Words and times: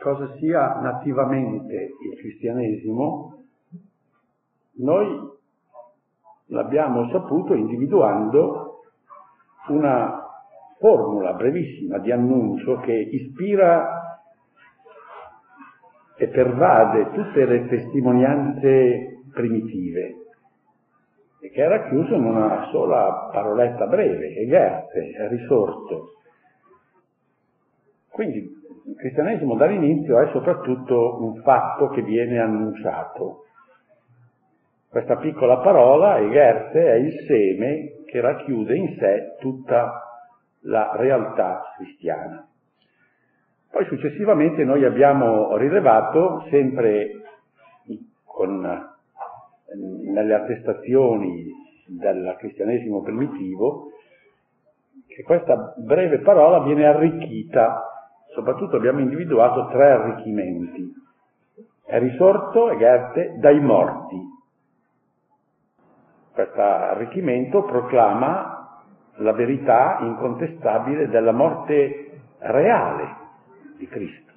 cosa 0.00 0.34
sia 0.38 0.80
nativamente 0.80 1.74
il 1.74 2.18
cristianesimo, 2.18 3.44
noi 4.76 5.28
l'abbiamo 6.46 7.08
saputo 7.10 7.54
individuando 7.54 8.82
una 9.68 10.26
formula 10.78 11.34
brevissima 11.34 11.98
di 11.98 12.10
annuncio 12.10 12.80
che 12.80 12.92
ispira 12.92 14.18
e 16.16 16.28
pervade 16.28 17.10
tutte 17.12 17.44
le 17.44 17.66
testimonianze 17.68 19.22
primitive 19.32 20.14
e 21.40 21.50
che 21.50 21.60
era 21.60 21.88
chiuso 21.88 22.14
in 22.14 22.24
una 22.24 22.68
sola 22.70 23.28
paroletta 23.32 23.86
breve, 23.86 24.34
Egerte, 24.36 25.10
è 25.10 25.28
risorto. 25.28 26.14
Quindi 28.08 28.59
il 28.90 28.96
cristianesimo 28.96 29.54
dall'inizio 29.54 30.20
è 30.20 30.30
soprattutto 30.32 31.22
un 31.22 31.40
fatto 31.42 31.88
che 31.90 32.02
viene 32.02 32.40
annunciato. 32.40 33.44
Questa 34.88 35.16
piccola 35.16 35.58
parola, 35.58 36.18
Egerte, 36.18 36.84
è 36.84 36.94
il 36.94 37.24
seme 37.26 38.02
che 38.06 38.20
racchiude 38.20 38.74
in 38.74 38.96
sé 38.98 39.36
tutta 39.38 40.02
la 40.62 40.96
realtà 40.96 41.72
cristiana. 41.76 42.44
Poi 43.70 43.84
successivamente 43.84 44.64
noi 44.64 44.84
abbiamo 44.84 45.56
rilevato, 45.56 46.46
sempre 46.50 47.12
con, 48.24 48.60
nelle 50.12 50.34
attestazioni 50.34 51.46
del 51.86 52.34
cristianesimo 52.38 53.02
primitivo, 53.02 53.92
che 55.06 55.22
questa 55.22 55.74
breve 55.76 56.18
parola 56.18 56.64
viene 56.64 56.86
arricchita, 56.86 57.89
soprattutto 58.32 58.76
abbiamo 58.76 59.00
individuato 59.00 59.68
tre 59.68 59.90
arricchimenti. 59.90 60.92
È 61.84 61.98
risorto, 61.98 62.76
Goethe, 62.76 63.36
dai 63.38 63.60
morti. 63.60 64.28
Questo 66.32 66.60
arricchimento 66.60 67.62
proclama 67.64 68.82
la 69.16 69.32
verità 69.32 69.98
incontestabile 70.00 71.08
della 71.08 71.32
morte 71.32 72.20
reale 72.38 73.16
di 73.76 73.86
Cristo, 73.86 74.32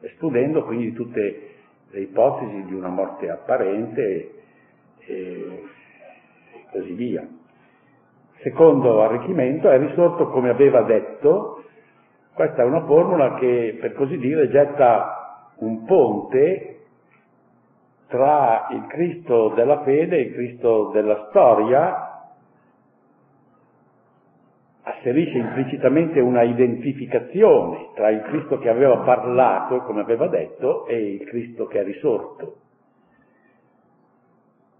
escludendo 0.00 0.64
quindi 0.64 0.92
tutte 0.92 1.54
le 1.90 2.00
ipotesi 2.00 2.64
di 2.64 2.74
una 2.74 2.88
morte 2.88 3.30
apparente 3.30 4.34
e 4.98 5.64
così 6.70 6.92
via. 6.92 7.26
Secondo 8.42 9.02
arricchimento 9.02 9.68
è 9.70 9.78
risorto 9.78 10.28
come 10.28 10.50
aveva 10.50 10.82
detto, 10.82 11.57
questa 12.38 12.62
è 12.62 12.64
una 12.64 12.84
formula 12.84 13.34
che 13.34 13.78
per 13.80 13.94
così 13.94 14.16
dire 14.16 14.48
getta 14.48 15.48
un 15.56 15.84
ponte 15.86 16.82
tra 18.06 18.68
il 18.70 18.86
Cristo 18.86 19.48
della 19.56 19.82
fede 19.82 20.18
e 20.18 20.20
il 20.20 20.32
Cristo 20.34 20.90
della 20.92 21.26
storia 21.30 22.28
asserisce 24.82 25.36
implicitamente 25.36 26.20
una 26.20 26.42
identificazione 26.42 27.88
tra 27.96 28.08
il 28.10 28.22
Cristo 28.22 28.58
che 28.58 28.68
aveva 28.68 28.98
parlato, 28.98 29.78
come 29.78 30.02
aveva 30.02 30.28
detto, 30.28 30.86
e 30.86 31.14
il 31.14 31.24
Cristo 31.24 31.66
che 31.66 31.80
è 31.80 31.82
risorto. 31.82 32.58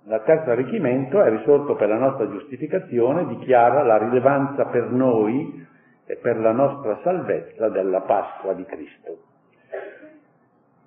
Il 0.05 0.23
terzo 0.25 0.51
arricchimento 0.51 1.21
è 1.21 1.29
risorto 1.29 1.75
per 1.75 1.89
la 1.89 1.99
nostra 1.99 2.31
giustificazione, 2.31 3.27
dichiara 3.27 3.83
la 3.83 3.99
rilevanza 3.99 4.67
per 4.67 4.93
noi 4.93 5.67
e 6.09 6.17
per 6.17 6.39
la 6.39 6.53
nostra 6.53 6.99
salvezza 7.03 7.69
della 7.69 8.01
Pasqua 8.01 8.55
di 8.55 8.65
Cristo. 8.65 9.19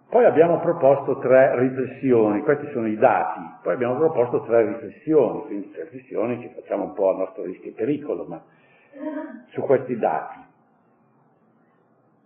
Poi 0.10 0.26
abbiamo 0.26 0.60
proposto 0.60 1.20
tre 1.20 1.58
riflessioni, 1.60 2.42
questi 2.42 2.70
sono 2.72 2.88
i 2.88 2.98
dati, 2.98 3.40
poi 3.62 3.74
abbiamo 3.76 3.96
proposto 3.98 4.42
tre 4.42 4.66
riflessioni, 4.66 5.42
quindi 5.44 5.72
tre 5.72 5.84
riflessioni 5.84 6.40
che 6.40 6.50
facciamo 6.56 6.86
un 6.86 6.94
po' 6.94 7.12
a 7.12 7.18
nostro 7.18 7.44
rischio 7.44 7.70
e 7.70 7.74
pericolo, 7.74 8.26
ma 8.26 8.44
su 9.52 9.62
questi 9.62 9.96
dati. 9.96 10.40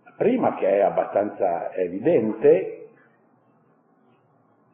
La 0.04 0.14
prima, 0.16 0.54
che 0.54 0.68
è 0.68 0.80
abbastanza 0.80 1.72
evidente, 1.74 2.88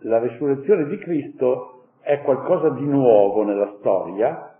la 0.05 0.21
risurrezione 0.21 0.87
di 0.87 0.97
Cristo 0.99 1.87
è 2.01 2.23
qualcosa 2.23 2.71
di 2.71 2.87
nuovo 2.87 3.43
nella 3.43 3.75
storia, 3.79 4.57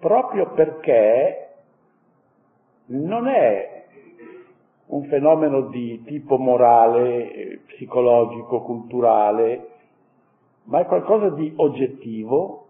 proprio 0.00 0.50
perché 0.50 1.47
non 2.88 3.28
è 3.28 3.86
un 4.86 5.04
fenomeno 5.08 5.62
di 5.68 6.02
tipo 6.04 6.38
morale, 6.38 7.60
psicologico, 7.66 8.62
culturale, 8.62 9.68
ma 10.64 10.80
è 10.80 10.86
qualcosa 10.86 11.30
di 11.30 11.52
oggettivo, 11.56 12.66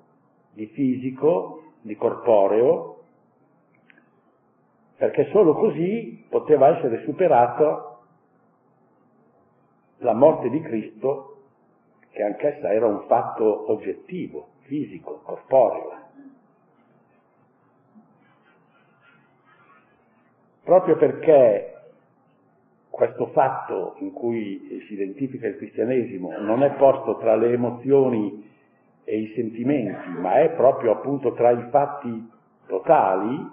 di 0.53 0.67
fisico, 0.67 1.63
di 1.81 1.97
corporeo, 1.97 2.97
perché 4.97 5.29
solo 5.31 5.55
così 5.55 6.25
poteva 6.29 6.77
essere 6.77 7.03
superata 7.05 7.99
la 9.99 10.15
morte 10.15 10.51
di 10.51 10.61
Cristo, 10.61 11.37
che 12.11 12.23
anch'essa 12.23 12.73
era 12.73 12.87
un 12.87 13.05
fatto 13.07 13.71
oggettivo, 13.71 14.49
fisico, 14.63 15.21
corporeo. 15.23 16.07
Proprio 20.69 20.97
perché 20.97 21.77
questo 22.91 23.29
fatto 23.29 23.95
in 24.01 24.13
cui 24.13 24.83
si 24.87 24.93
identifica 24.93 25.47
il 25.47 25.57
cristianesimo 25.57 26.37
non 26.41 26.63
è 26.63 26.73
posto 26.73 27.17
tra 27.17 27.37
le 27.37 27.53
emozioni 27.53 28.47
e 29.03 29.19
i 29.19 29.33
sentimenti, 29.35 30.11
ma 30.11 30.41
è 30.41 30.51
proprio 30.51 30.93
appunto 30.93 31.33
tra 31.33 31.53
i 31.53 31.71
fatti 31.71 32.31
totali, 32.67 33.51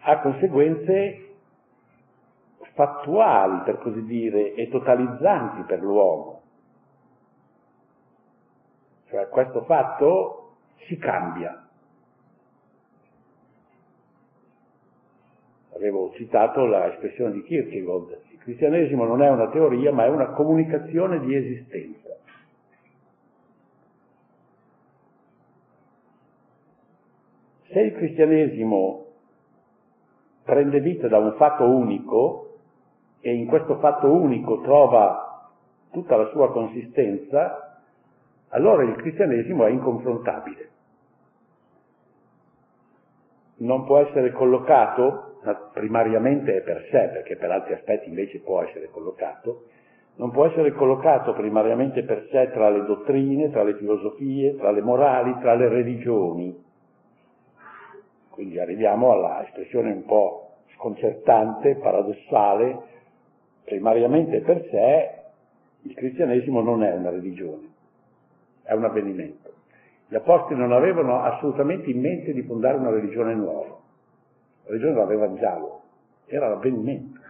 ha 0.00 0.20
conseguenze 0.20 1.36
fattuali, 2.74 3.62
per 3.64 3.78
così 3.78 4.04
dire, 4.04 4.52
e 4.52 4.68
totalizzanti 4.68 5.62
per 5.62 5.80
l'uomo. 5.80 6.42
Cioè 9.08 9.30
questo 9.30 9.62
fatto 9.62 10.56
si 10.86 10.98
cambia. 10.98 11.68
Avevo 15.80 16.12
citato 16.12 16.66
l'espressione 16.66 17.32
di 17.32 17.42
Kierkegaard, 17.42 18.18
il 18.32 18.38
cristianesimo 18.40 19.06
non 19.06 19.22
è 19.22 19.30
una 19.30 19.48
teoria 19.48 19.90
ma 19.90 20.04
è 20.04 20.08
una 20.08 20.26
comunicazione 20.32 21.20
di 21.20 21.34
esistenza. 21.34 22.16
Se 27.68 27.80
il 27.80 27.94
cristianesimo 27.94 29.06
prende 30.44 30.80
vita 30.80 31.08
da 31.08 31.16
un 31.16 31.32
fatto 31.38 31.64
unico 31.64 32.58
e 33.20 33.32
in 33.32 33.46
questo 33.46 33.78
fatto 33.78 34.12
unico 34.12 34.60
trova 34.60 35.48
tutta 35.92 36.16
la 36.16 36.26
sua 36.26 36.52
consistenza, 36.52 37.80
allora 38.48 38.82
il 38.82 38.96
cristianesimo 38.96 39.64
è 39.64 39.70
inconfrontabile. 39.70 40.68
Non 43.60 43.84
può 43.86 43.98
essere 44.00 44.32
collocato 44.32 45.36
primariamente 45.72 46.60
per 46.60 46.86
sé, 46.90 47.08
perché 47.12 47.36
per 47.36 47.50
altri 47.50 47.74
aspetti 47.74 48.08
invece 48.08 48.40
può 48.40 48.62
essere 48.62 48.90
collocato, 48.90 49.64
non 50.16 50.30
può 50.30 50.46
essere 50.46 50.72
collocato 50.72 51.32
primariamente 51.32 52.02
per 52.02 52.26
sé 52.30 52.50
tra 52.52 52.68
le 52.68 52.84
dottrine, 52.84 53.50
tra 53.50 53.62
le 53.62 53.76
filosofie, 53.76 54.56
tra 54.56 54.70
le 54.70 54.82
morali, 54.82 55.36
tra 55.40 55.54
le 55.54 55.68
religioni 55.68 56.68
quindi 58.40 58.58
arriviamo 58.58 59.12
alla 59.12 59.44
espressione 59.44 59.92
un 59.92 60.06
po' 60.06 60.54
sconcertante, 60.76 61.74
paradossale, 61.76 62.78
primariamente 63.64 64.40
per 64.40 64.66
sé 64.70 65.10
il 65.82 65.94
cristianesimo 65.94 66.62
non 66.62 66.82
è 66.82 66.90
una 66.90 67.10
religione, 67.10 67.68
è 68.62 68.72
un 68.72 68.84
avvenimento. 68.84 69.52
Gli 70.10 70.16
apostoli 70.16 70.58
non 70.58 70.72
avevano 70.72 71.22
assolutamente 71.22 71.88
in 71.88 72.00
mente 72.00 72.32
di 72.32 72.42
fondare 72.42 72.76
una 72.76 72.90
religione 72.90 73.32
nuova, 73.32 73.78
la 74.64 74.70
religione 74.70 74.94
l'aveva 74.94 75.32
già 75.34 75.56
loro, 75.56 75.82
era 76.26 76.48
l'avvenimento 76.48 77.20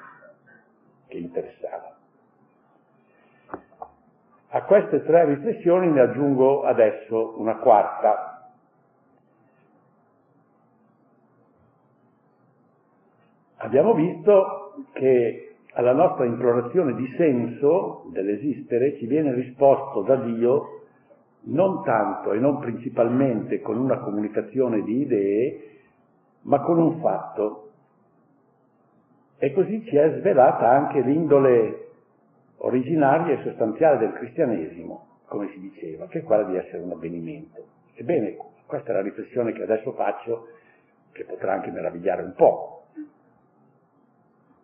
che 1.06 1.19
interessava. 1.19 1.94
A 4.49 4.62
queste 4.62 5.05
tre 5.05 5.27
riflessioni 5.27 5.91
ne 5.91 6.00
aggiungo 6.00 6.62
adesso 6.62 7.38
una 7.38 7.56
quarta, 7.56 8.50
abbiamo 13.56 13.93
visto 13.93 14.87
che 14.94 15.56
alla 15.75 15.93
nostra 15.93 16.25
implorazione 16.25 16.94
di 16.94 17.15
senso 17.19 18.06
dell'esistere 18.11 18.97
ci 18.97 19.05
viene 19.05 19.35
risposto 19.35 20.00
da 20.00 20.17
Dio 20.17 20.80
non 21.43 21.83
tanto 21.85 22.33
e 22.33 22.39
non 22.39 22.59
principalmente 22.59 23.61
con 23.61 23.79
una 23.79 23.99
comunicazione 23.99 24.83
di 24.83 25.01
idee, 25.01 25.71
ma 26.43 26.61
con 26.61 26.79
un 26.79 27.01
fatto. 27.01 27.71
E 29.39 29.53
così 29.53 29.85
ci 29.87 29.97
è 29.97 30.19
svelata 30.19 30.69
anche 30.69 31.01
l'indole 31.01 31.89
originaria 32.59 33.39
e 33.39 33.43
sostanziale 33.43 33.99
del 33.99 34.13
cristianesimo, 34.13 35.07
come 35.27 35.49
si 35.49 35.61
diceva, 35.61 36.07
che 36.09 36.19
è 36.19 36.23
quella 36.23 36.45
di 36.45 36.57
essere 36.57 36.83
un 36.83 36.93
avvenimento. 36.93 37.65
Ebbene, 37.95 38.37
questa 38.67 38.91
è 38.91 38.95
la 38.95 39.03
riflessione 39.03 39.53
che 39.53 39.63
adesso 39.63 39.93
faccio, 39.93 40.49
che 41.13 41.25
potrà 41.25 41.55
anche 41.55 41.71
meravigliare 41.71 42.23
un 42.23 42.35
po'. 42.35 42.85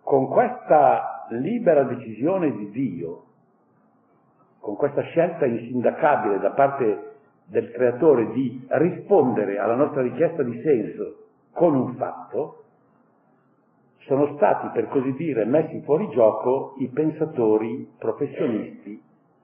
Con 0.02 0.28
questa 0.28 1.26
libera 1.30 1.82
decisione 1.82 2.52
di 2.52 2.70
Dio, 2.70 3.24
con 4.66 4.74
questa 4.74 5.02
scelta 5.02 5.46
insindacabile 5.46 6.40
da 6.40 6.50
parte 6.50 7.12
del 7.44 7.70
creatore 7.70 8.32
di 8.32 8.66
rispondere 8.68 9.60
alla 9.60 9.76
nostra 9.76 10.02
richiesta 10.02 10.42
di 10.42 10.60
senso 10.60 11.26
con 11.52 11.76
un 11.76 11.94
fatto, 11.94 12.64
sono 13.98 14.34
stati, 14.34 14.66
per 14.74 14.88
così 14.88 15.12
dire, 15.12 15.44
messi 15.44 15.80
fuori 15.82 16.08
gioco 16.10 16.74
i 16.78 16.88
pensatori 16.88 17.88
professionisti 17.96 19.00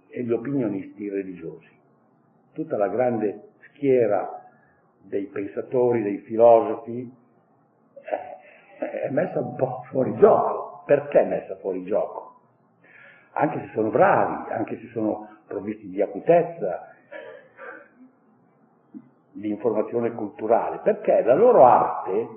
e 0.08 0.24
gli 0.24 0.32
opinionisti 0.32 1.08
religiosi. 1.08 1.70
Tutta 2.52 2.76
la 2.76 2.88
grande 2.88 3.50
schiera 3.68 4.44
dei 5.02 5.26
pensatori, 5.26 6.02
dei 6.02 6.18
filosofi, 6.18 7.14
eh, 8.80 8.90
è 9.02 9.08
messa 9.10 9.38
un 9.38 9.54
po' 9.54 9.84
fuori 9.88 10.16
gioco. 10.16 10.82
Perché 10.84 11.22
messa 11.22 11.54
fuori 11.58 11.84
gioco? 11.84 12.31
Anche 13.32 13.60
se 13.60 13.70
sono 13.74 13.90
bravi, 13.90 14.50
anche 14.52 14.78
se 14.78 14.86
sono 14.88 15.28
provvisti 15.46 15.88
di 15.88 16.02
acutezza, 16.02 16.88
di 19.32 19.48
informazione 19.48 20.12
culturale, 20.12 20.80
perché 20.82 21.22
la 21.22 21.34
loro 21.34 21.64
arte 21.64 22.28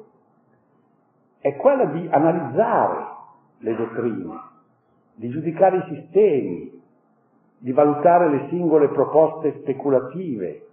è 1.40 1.56
quella 1.58 1.86
di 1.86 2.08
analizzare 2.10 3.06
le 3.60 3.76
dottrine, 3.76 4.40
di 5.16 5.30
giudicare 5.30 5.78
i 5.78 5.96
sistemi, 5.96 6.82
di 7.58 7.72
valutare 7.72 8.30
le 8.30 8.48
singole 8.50 8.90
proposte 8.90 9.60
speculative, 9.60 10.68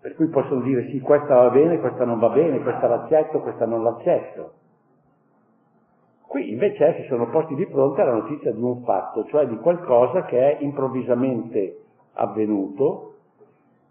per 0.00 0.14
cui 0.14 0.28
possono 0.28 0.62
dire 0.62 0.88
sì, 0.90 1.00
questa 1.00 1.34
va 1.34 1.50
bene, 1.50 1.78
questa 1.78 2.04
non 2.04 2.18
va 2.18 2.28
bene, 2.30 2.60
questa 2.60 2.88
l'accetto, 2.88 3.40
questa 3.40 3.66
non 3.66 3.82
l'accetto. 3.82 4.54
Qui 6.32 6.50
invece 6.50 6.94
si 6.98 7.08
sono 7.08 7.28
posti 7.28 7.54
di 7.54 7.66
fronte 7.66 8.00
alla 8.00 8.14
notizia 8.14 8.52
di 8.52 8.62
un 8.62 8.84
fatto, 8.84 9.26
cioè 9.26 9.46
di 9.46 9.58
qualcosa 9.58 10.24
che 10.24 10.56
è 10.56 10.62
improvvisamente 10.62 11.82
avvenuto 12.14 13.16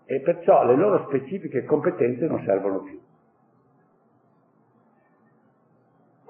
e 0.06 0.22
perciò 0.22 0.66
le 0.66 0.76
loro 0.76 1.06
specifiche 1.06 1.66
competenze 1.66 2.26
non 2.26 2.42
servono 2.44 2.80
più. 2.80 3.00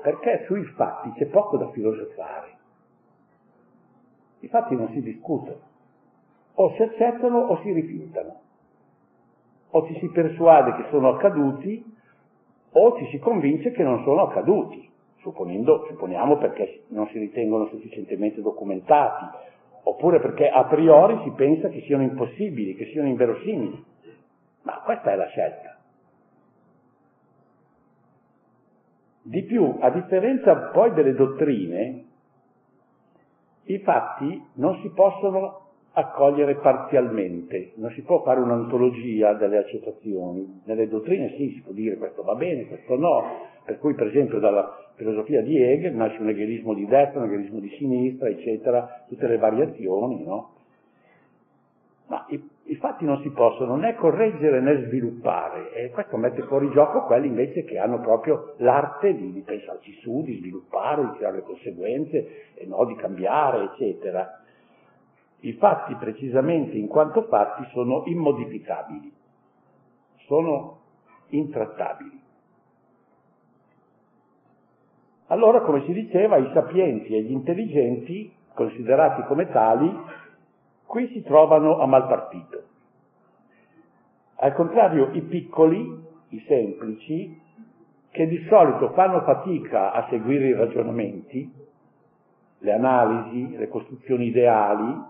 Perché 0.02 0.44
sui 0.48 0.66
fatti 0.76 1.14
c'è 1.14 1.28
poco 1.28 1.56
da 1.56 1.70
filosofare. 1.70 2.58
I 4.40 4.50
fatti 4.50 4.76
non 4.76 4.90
si 4.90 5.02
discutono, 5.02 5.62
o 6.56 6.74
si 6.74 6.82
accettano 6.82 7.38
o 7.38 7.62
si 7.62 7.72
rifiutano, 7.72 8.42
o 9.70 9.88
ci 9.88 9.98
si 10.00 10.10
persuade 10.10 10.76
che 10.76 10.90
sono 10.90 11.08
accaduti 11.16 11.86
o 12.74 12.98
ci 12.98 13.08
si 13.12 13.20
convince 13.20 13.72
che 13.72 13.84
non 13.84 14.04
sono 14.04 14.24
accaduti, 14.24 14.91
supponiamo 15.22 16.38
perché 16.38 16.84
non 16.90 17.08
si 17.08 17.20
ritengono 17.20 17.68
sufficientemente 17.68 18.42
documentati 18.42 19.26
oppure 19.84 20.20
perché 20.20 20.48
a 20.48 20.66
priori 20.66 21.20
si 21.24 21.32
pensa 21.32 21.70
che 21.70 21.82
siano 21.82 22.04
impossibili, 22.04 22.76
che 22.76 22.86
siano 22.88 23.08
inverosimili. 23.08 23.86
Ma 24.64 24.82
questa 24.84 25.12
è 25.12 25.16
la 25.16 25.28
scelta. 25.28 25.78
Di 29.24 29.44
più, 29.44 29.78
a 29.80 29.90
differenza 29.92 30.56
poi 30.72 30.94
delle 30.94 31.14
dottrine, 31.14 32.06
i 33.66 33.80
fatti 33.80 34.44
non 34.54 34.80
si 34.82 34.90
possono 34.90 35.60
accogliere 35.94 36.56
parzialmente, 36.56 37.74
non 37.76 37.92
si 37.92 38.02
può 38.02 38.24
fare 38.24 38.40
un'antologia 38.40 39.34
delle 39.34 39.58
accettazioni. 39.58 40.62
Nelle 40.66 40.88
dottrine 40.88 41.36
sì, 41.36 41.52
si 41.56 41.62
può 41.62 41.74
dire 41.74 41.98
questo 41.98 42.24
va 42.24 42.36
bene, 42.36 42.68
questo 42.68 42.98
no, 42.98 43.24
per 43.64 43.78
cui 43.80 43.94
per 43.94 44.08
esempio 44.08 44.40
dalla 44.40 44.92
filosofia 44.96 45.42
di 45.42 45.62
Hegel 45.62 45.96
nasce 45.96 46.22
un 46.22 46.30
egelismo 46.30 46.74
di 46.74 46.86
destra, 46.86 47.20
un 47.22 47.28
egelismo 47.28 47.60
di 47.60 47.70
sinistra, 47.78 48.28
eccetera, 48.30 49.04
tutte 49.08 49.28
le 49.28 49.38
variazioni, 49.38 50.24
no? 50.24 50.54
Ma 52.08 52.26
i, 52.28 52.50
i, 52.64 52.76
fatti 52.76 53.06
non 53.06 53.22
si 53.22 53.30
possono 53.30 53.78
né 53.78 53.96
correggere 53.96 54.60
né 54.60 54.86
sviluppare 54.86 55.72
e 55.72 55.92
questo 55.92 56.18
mette 56.18 56.42
fuori 56.42 56.70
gioco 56.72 57.04
quelli 57.04 57.28
invece 57.28 57.64
che 57.64 57.80
hanno 57.80 58.02
proprio 58.02 58.56
l'arte 58.58 59.16
di, 59.16 59.32
di 59.32 59.40
pensarci 59.40 59.94
su, 60.02 60.22
di 60.22 60.36
sviluppare, 60.36 61.04
di 61.04 61.18
tirare 61.18 61.38
le 61.38 61.44
conseguenze 61.44 62.54
e 62.56 62.66
no, 62.66 62.84
di 62.84 62.96
cambiare, 62.96 63.64
eccetera. 63.72 64.42
I 65.40 65.54
fatti 65.54 65.96
precisamente 65.96 66.76
in 66.76 66.88
quanto 66.88 67.24
fatti 67.24 67.66
sono 67.72 68.04
immodificabili, 68.06 69.10
sono 70.26 70.80
intrattabili. 71.30 72.21
Allora, 75.32 75.62
come 75.62 75.82
si 75.86 75.94
diceva, 75.94 76.36
i 76.36 76.52
sapienti 76.54 77.16
e 77.16 77.22
gli 77.22 77.32
intelligenti, 77.32 78.34
considerati 78.54 79.24
come 79.24 79.50
tali, 79.50 79.90
qui 80.86 81.08
si 81.08 81.24
trovano 81.24 81.80
a 81.80 81.86
mal 81.86 82.06
partito. 82.06 82.64
Al 84.36 84.54
contrario, 84.54 85.10
i 85.14 85.22
piccoli, 85.22 86.06
i 86.30 86.44
semplici, 86.48 87.42
che 88.10 88.28
di 88.28 88.46
solito 88.50 88.90
fanno 88.90 89.22
fatica 89.22 89.94
a 89.94 90.06
seguire 90.10 90.48
i 90.48 90.54
ragionamenti, 90.54 91.50
le 92.58 92.74
analisi, 92.74 93.56
le 93.56 93.70
costruzioni 93.70 94.26
ideali, 94.26 95.02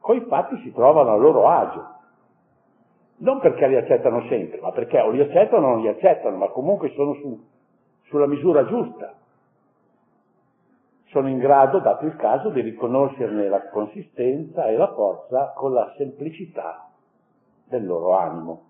coi 0.00 0.22
fatti 0.22 0.58
si 0.62 0.72
trovano 0.72 1.12
a 1.12 1.16
loro 1.16 1.46
agio. 1.46 1.86
Non 3.18 3.38
perché 3.38 3.68
li 3.68 3.76
accettano 3.76 4.22
sempre, 4.22 4.58
ma 4.60 4.72
perché 4.72 4.98
o 4.98 5.10
li 5.10 5.20
accettano 5.20 5.68
o 5.68 5.70
non 5.70 5.82
li 5.82 5.88
accettano, 5.88 6.36
ma 6.36 6.48
comunque 6.48 6.90
sono 6.96 7.14
su, 7.14 7.40
sulla 8.14 8.28
misura 8.28 8.64
giusta. 8.66 9.12
Sono 11.06 11.28
in 11.28 11.38
grado, 11.38 11.80
dato 11.80 12.06
il 12.06 12.14
caso, 12.14 12.50
di 12.50 12.60
riconoscerne 12.60 13.48
la 13.48 13.68
consistenza 13.70 14.66
e 14.66 14.76
la 14.76 14.92
forza 14.94 15.52
con 15.56 15.72
la 15.72 15.92
semplicità 15.96 16.90
del 17.64 17.84
loro 17.84 18.16
animo. 18.16 18.62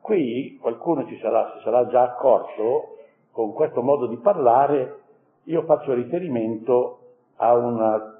Qui 0.00 0.58
qualcuno 0.60 1.06
ci 1.06 1.16
sarà, 1.20 1.52
si 1.54 1.62
sarà 1.62 1.86
già 1.86 2.02
accorto, 2.02 2.96
con 3.30 3.52
questo 3.52 3.82
modo 3.82 4.08
di 4.08 4.16
parlare, 4.16 5.02
io 5.44 5.62
faccio 5.62 5.94
riferimento 5.94 6.98
a 7.36 7.54
un 7.54 8.18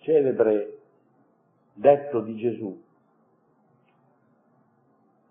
celebre 0.00 0.80
detto 1.72 2.20
di 2.20 2.36
Gesù, 2.36 2.82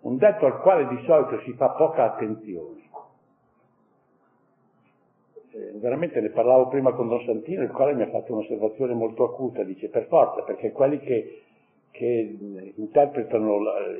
un 0.00 0.16
detto 0.16 0.46
al 0.46 0.60
quale 0.62 0.88
di 0.88 1.00
solito 1.06 1.40
si 1.42 1.52
fa 1.52 1.70
poca 1.70 2.12
attenzione 2.12 2.80
eh, 5.52 5.72
veramente 5.74 6.20
ne 6.20 6.30
parlavo 6.30 6.68
prima 6.68 6.92
con 6.92 7.08
Don 7.08 7.22
Santino, 7.24 7.62
il 7.62 7.70
quale 7.70 7.94
mi 7.94 8.02
ha 8.02 8.08
fatto 8.08 8.32
un'osservazione 8.32 8.94
molto 8.94 9.24
acuta, 9.24 9.62
dice 9.62 9.88
per 9.88 10.06
forza, 10.06 10.42
perché 10.42 10.72
quelli 10.72 10.98
che, 11.00 11.42
che 11.90 12.36
interpretano 12.76 13.56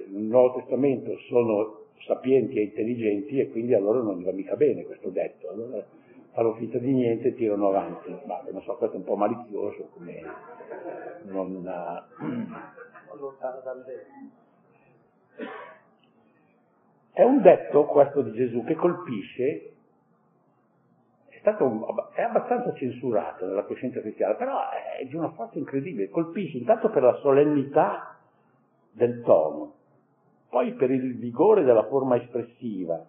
il 0.09 0.23
Nuovo 0.23 0.59
Testamento 0.59 1.16
sono 1.28 1.78
sapienti 2.07 2.59
e 2.59 2.62
intelligenti 2.62 3.38
e 3.38 3.50
quindi 3.50 3.75
a 3.75 3.80
loro 3.80 4.02
non 4.02 4.19
gli 4.19 4.25
va 4.25 4.33
mica 4.33 4.57
bene 4.57 4.85
questo 4.85 5.11
detto, 5.11 5.50
allora 5.50 5.85
fanno 6.33 6.54
finta 6.54 6.78
di 6.78 6.92
niente 6.92 7.28
e 7.28 7.35
tirano 7.35 7.69
avanti, 7.69 8.11
ma 8.25 8.42
non 8.50 8.62
so, 8.62 8.76
questo 8.76 8.97
è 8.97 8.99
un 8.99 9.04
po' 9.04 9.16
malizioso 9.16 9.88
come 9.92 10.23
non... 11.25 11.62
lontano 13.21 13.61
dal 13.62 13.85
È 17.12 17.23
un 17.23 17.42
detto 17.42 17.85
questo 17.85 18.23
di 18.23 18.33
Gesù 18.33 18.64
che 18.64 18.75
colpisce 18.75 19.73
stato, 21.40 22.11
è 22.12 22.23
abbastanza 22.23 22.73
censurato 22.75 23.47
nella 23.47 23.64
coscienza 23.64 24.00
cristiana, 24.00 24.35
però 24.35 24.59
è 24.70 25.04
di 25.04 25.14
una 25.14 25.30
forza 25.30 25.59
incredibile, 25.59 26.09
colpisce 26.09 26.59
intanto 26.59 26.90
per 26.90 27.02
la 27.02 27.14
solennità 27.16 28.18
del 28.92 29.23
tono, 29.23 29.75
poi 30.49 30.75
per 30.75 30.90
il 30.90 31.16
vigore 31.16 31.64
della 31.64 31.85
forma 31.85 32.16
espressiva, 32.16 33.04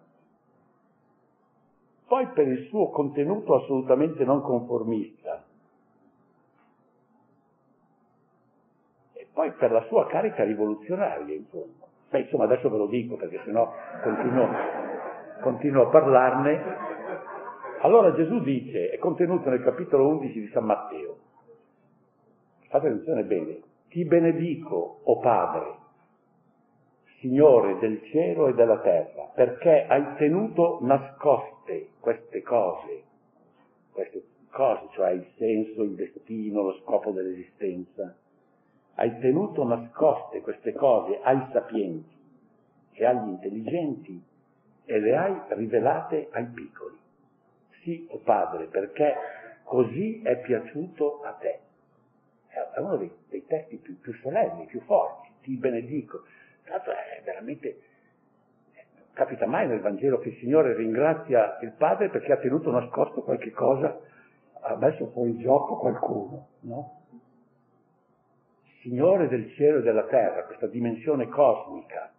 poi 2.06 2.26
per 2.28 2.46
il 2.48 2.66
suo 2.68 2.90
contenuto 2.90 3.54
assolutamente 3.54 4.24
non 4.24 4.42
conformista, 4.42 5.44
e 9.14 9.26
poi 9.32 9.52
per 9.52 9.72
la 9.72 9.82
sua 9.88 10.06
carica 10.06 10.44
rivoluzionaria, 10.44 11.34
in 11.34 11.44
fondo. 11.46 11.80
Beh, 12.10 12.20
insomma, 12.20 12.44
adesso 12.44 12.68
ve 12.68 12.76
lo 12.76 12.86
dico 12.86 13.16
perché 13.16 13.40
sennò 13.44 13.72
continuo, 14.02 14.48
continuo 15.40 15.86
a 15.86 15.90
parlarne 15.90 16.90
allora 17.82 18.14
Gesù 18.14 18.40
dice, 18.40 18.90
è 18.90 18.98
contenuto 18.98 19.48
nel 19.50 19.62
capitolo 19.62 20.08
11 20.08 20.40
di 20.40 20.48
San 20.48 20.64
Matteo, 20.64 21.16
fate 22.68 22.86
attenzione 22.86 23.24
bene, 23.24 23.60
ti 23.88 24.04
benedico, 24.04 25.00
o 25.02 25.12
oh 25.12 25.18
Padre, 25.20 25.80
Signore 27.18 27.78
del 27.78 28.02
cielo 28.06 28.48
e 28.48 28.54
della 28.54 28.80
terra, 28.80 29.30
perché 29.34 29.86
hai 29.86 30.16
tenuto 30.16 30.78
nascoste 30.82 31.90
queste 32.00 32.42
cose 32.42 33.10
cose, 34.52 34.88
cioè 34.92 35.10
il 35.10 35.26
senso, 35.36 35.82
il 35.82 35.94
destino, 35.94 36.62
lo 36.62 36.74
scopo 36.82 37.10
dell'esistenza. 37.10 38.14
Hai 38.94 39.18
tenuto 39.18 39.64
nascoste 39.64 40.42
queste 40.42 40.72
cose 40.74 41.18
ai 41.22 41.44
sapienti 41.50 42.14
e 42.92 43.04
agli 43.04 43.28
intelligenti 43.28 44.22
e 44.84 45.00
le 45.00 45.16
hai 45.16 45.40
rivelate 45.48 46.28
ai 46.30 46.46
piccoli. 46.46 47.00
Sì, 47.82 48.06
o 48.10 48.14
oh 48.14 48.18
Padre, 48.18 48.66
perché 48.66 49.14
così 49.64 50.22
è 50.22 50.38
piaciuto 50.38 51.22
a 51.22 51.32
te. 51.32 51.58
È 52.48 52.78
uno 52.78 52.96
dei, 52.96 53.10
dei 53.28 53.44
testi 53.44 53.76
più, 53.76 53.98
più, 54.00 54.12
solenni, 54.14 54.66
più 54.66 54.80
forti, 54.82 55.28
ti 55.42 55.56
benedico. 55.56 56.22
Tra 56.62 56.76
l'altro 56.76 56.92
è 56.92 57.20
veramente, 57.24 57.80
capita 59.12 59.46
mai 59.46 59.66
nel 59.66 59.80
Vangelo 59.80 60.18
che 60.18 60.28
il 60.28 60.36
Signore 60.36 60.74
ringrazia 60.74 61.58
il 61.62 61.72
Padre 61.72 62.08
perché 62.08 62.32
ha 62.32 62.36
tenuto 62.36 62.70
nascosto 62.70 63.22
qualche 63.22 63.50
cosa, 63.50 63.98
ha 64.60 64.76
messo 64.76 65.08
fuori 65.08 65.36
gioco 65.38 65.76
qualcuno, 65.76 66.48
no? 66.60 67.00
Signore 68.80 69.28
del 69.28 69.52
cielo 69.54 69.78
e 69.78 69.82
della 69.82 70.06
terra, 70.06 70.44
questa 70.44 70.66
dimensione 70.66 71.28
cosmica, 71.28 72.12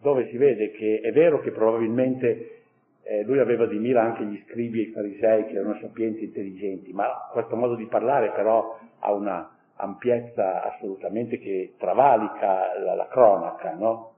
dove 0.00 0.28
si 0.28 0.36
vede 0.36 0.70
che 0.72 1.00
è 1.00 1.12
vero 1.12 1.40
che 1.40 1.52
probabilmente 1.52 2.61
eh, 3.04 3.24
lui 3.24 3.38
aveva 3.38 3.66
di 3.66 3.78
mira 3.78 4.02
anche 4.02 4.24
gli 4.24 4.40
scribi 4.46 4.80
e 4.80 4.82
i 4.88 4.92
farisei 4.92 5.46
che 5.46 5.54
erano 5.54 5.78
sapienti 5.80 6.20
e 6.20 6.24
intelligenti, 6.26 6.92
ma 6.92 7.28
questo 7.32 7.56
modo 7.56 7.74
di 7.74 7.86
parlare 7.86 8.30
però 8.30 8.78
ha 9.00 9.12
una 9.12 9.50
ampiezza 9.76 10.62
assolutamente 10.62 11.38
che 11.38 11.74
travalica 11.78 12.78
la, 12.78 12.94
la 12.94 13.08
cronaca, 13.08 13.74
no? 13.74 14.10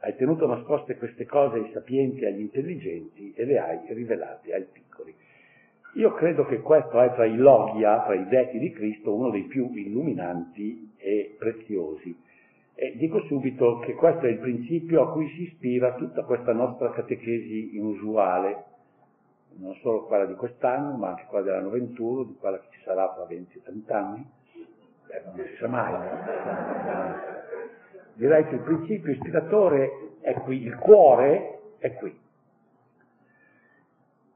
Hai 0.00 0.14
tenuto 0.14 0.46
nascoste 0.46 0.96
queste 0.96 1.26
cose 1.26 1.58
ai 1.58 1.70
sapienti 1.72 2.20
e 2.20 2.26
agli 2.28 2.40
intelligenti 2.40 3.32
e 3.34 3.44
le 3.44 3.58
hai 3.58 3.80
rivelate 3.88 4.54
ai 4.54 4.66
piccoli. 4.70 5.12
Io 5.94 6.12
credo 6.12 6.44
che 6.44 6.60
questo 6.60 7.00
è 7.00 7.12
tra 7.14 7.24
i 7.24 7.36
logia, 7.36 8.02
tra 8.04 8.14
i 8.14 8.26
detti 8.28 8.58
di 8.58 8.70
Cristo, 8.70 9.14
uno 9.14 9.30
dei 9.30 9.44
più 9.44 9.72
illuminanti 9.74 10.92
e 10.98 11.34
preziosi 11.38 12.14
e 12.78 12.94
dico 12.96 13.22
subito 13.22 13.78
che 13.78 13.94
questo 13.94 14.26
è 14.26 14.28
il 14.28 14.38
principio 14.38 15.02
a 15.02 15.12
cui 15.12 15.26
si 15.30 15.44
ispira 15.44 15.94
tutta 15.94 16.24
questa 16.24 16.52
nostra 16.52 16.90
catechesi 16.90 17.74
inusuale, 17.74 18.64
non 19.56 19.74
solo 19.76 20.04
quella 20.04 20.26
di 20.26 20.34
quest'anno, 20.34 20.94
ma 20.98 21.08
anche 21.08 21.24
quella 21.26 21.44
dell'anno 21.44 21.70
21, 21.70 22.24
di 22.24 22.36
quella 22.38 22.58
che 22.58 22.66
ci 22.72 22.82
sarà 22.82 23.08
tra 23.14 23.24
20 23.24 23.56
e 23.56 23.62
30 23.62 23.96
anni. 23.96 24.30
Beh, 25.06 25.22
non 25.24 25.46
si 25.46 25.56
sa 25.58 25.68
mai. 25.68 25.94
Direi 28.12 28.44
che 28.46 28.54
il 28.56 28.60
principio 28.60 29.10
ispiratore 29.10 30.10
è 30.20 30.34
qui, 30.34 30.62
il 30.62 30.76
cuore 30.76 31.60
è 31.78 31.94
qui. 31.94 32.14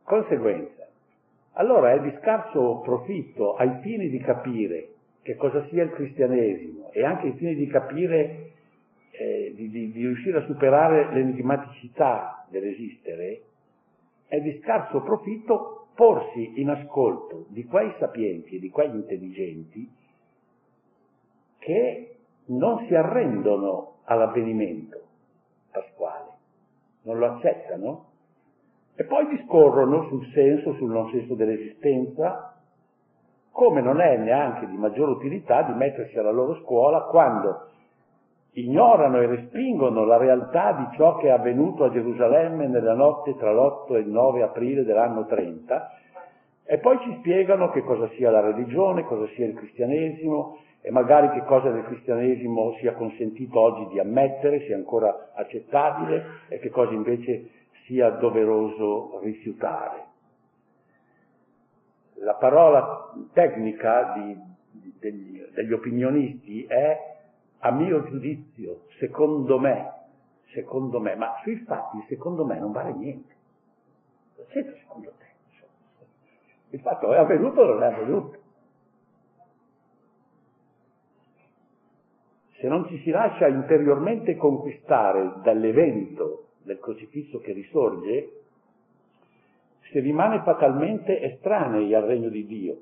Conseguenza. 0.03 0.89
Allora 1.53 1.93
è 1.93 2.01
di 2.01 2.17
scarso 2.23 2.81
profitto 2.83 3.55
ai 3.57 3.81
fini 3.83 4.09
di 4.09 4.19
capire 4.21 4.95
che 5.23 5.37
cosa 5.37 5.67
sia 5.69 5.85
il 5.85 5.91
cristianesimo 5.91 6.91
e 6.93 7.05
anche 7.05 7.27
ai 7.27 7.33
fini 7.35 7.55
di 7.55 7.67
capire, 7.67 8.53
eh, 9.11 9.53
di, 9.55 9.69
di, 9.69 9.93
di 9.93 10.01
riuscire 10.01 10.39
a 10.39 10.47
superare 10.47 11.13
l'enigmaticità 11.13 12.47
dell'esistere, 12.49 13.43
è 14.27 14.41
di 14.41 14.59
scarso 14.63 15.03
profitto 15.03 15.89
porsi 15.95 16.61
in 16.61 16.71
ascolto 16.71 17.47
di 17.49 17.65
quei 17.65 17.93
sapienti 17.99 18.57
e 18.57 18.59
di 18.59 18.71
quegli 18.71 18.95
intelligenti 18.95 19.91
che 21.59 22.17
non 22.47 22.87
si 22.87 22.95
arrendono 22.95 23.99
all'avvenimento 24.05 25.01
pasquale, 25.71 26.31
non 27.03 27.19
lo 27.19 27.27
accettano 27.35 28.09
e 28.95 29.05
poi 29.05 29.29
discorrono 29.29 30.09
sul 30.09 30.27
senso, 30.33 30.75
sul 30.75 30.91
non 30.91 31.11
senso 31.11 31.35
dell'esistenza, 31.35 32.60
come 33.61 33.83
non 33.83 34.01
è 34.01 34.17
neanche 34.17 34.67
di 34.67 34.77
maggiore 34.79 35.11
utilità 35.11 35.61
di 35.65 35.75
mettersi 35.75 36.19
alla 36.19 36.31
loro 36.31 36.55
scuola 36.63 37.03
quando 37.03 37.67
ignorano 38.53 39.21
e 39.21 39.27
respingono 39.27 40.07
la 40.07 40.17
realtà 40.17 40.73
di 40.73 40.97
ciò 40.97 41.19
che 41.19 41.27
è 41.27 41.31
avvenuto 41.31 41.85
a 41.85 41.91
Gerusalemme 41.91 42.69
nella 42.69 42.95
notte 42.95 43.37
tra 43.37 43.53
l'8 43.53 43.97
e 43.97 43.99
il 43.99 44.09
9 44.09 44.43
aprile 44.45 44.83
dell'anno 44.83 45.27
30 45.27 45.93
e 46.65 46.79
poi 46.79 47.01
ci 47.01 47.15
spiegano 47.19 47.69
che 47.69 47.83
cosa 47.83 48.09
sia 48.17 48.31
la 48.31 48.41
religione, 48.41 49.05
cosa 49.05 49.27
sia 49.35 49.45
il 49.45 49.55
cristianesimo 49.55 50.57
e 50.81 50.91
magari 50.91 51.29
che 51.29 51.45
cosa 51.45 51.69
del 51.69 51.85
cristianesimo 51.85 52.77
sia 52.81 52.95
consentito 52.95 53.61
oggi 53.61 53.89
di 53.93 54.01
ammettere, 54.01 54.65
sia 54.65 54.77
ancora 54.77 55.33
accettabile 55.35 56.25
e 56.49 56.59
che 56.61 56.71
cosa 56.71 56.95
invece 56.95 57.51
sia 57.85 58.09
doveroso 58.09 59.21
rifiutare 59.23 60.09
la 62.21 62.35
parola 62.35 63.13
tecnica 63.33 64.13
di, 64.15 64.39
di, 64.71 64.95
degli, 64.99 65.43
degli 65.55 65.73
opinionisti 65.73 66.65
è 66.65 67.09
a 67.59 67.71
mio 67.73 68.05
giudizio, 68.05 68.87
secondo 68.99 69.59
me, 69.59 69.93
secondo 70.53 71.01
me, 71.01 71.15
ma 71.15 71.39
sui 71.43 71.57
fatti 71.67 72.05
secondo 72.09 72.45
me 72.45 72.59
non 72.59 72.73
vale 72.73 72.93
niente. 72.93 73.35
C'entra 74.49 74.75
secondo 74.79 75.13
te. 75.19 75.29
Il 76.71 76.81
fatto 76.81 77.13
è 77.13 77.19
avvenuto 77.19 77.61
o 77.61 77.67
non 77.67 77.83
è 77.83 77.87
avvenuto. 77.87 78.39
Se 82.59 82.69
non 82.69 82.87
ci 82.89 82.99
si 82.99 83.11
lascia 83.11 83.49
interiormente 83.49 84.37
conquistare 84.37 85.41
dall'evento 85.43 86.49
del 86.63 86.79
crocifisso 86.79 87.39
che 87.41 87.53
risorge, 87.53 88.40
si 89.91 89.99
rimane 89.99 90.43
fatalmente 90.43 91.21
estranei 91.21 91.95
al 91.95 92.05
regno 92.05 92.29
di 92.29 92.47
Dio, 92.47 92.81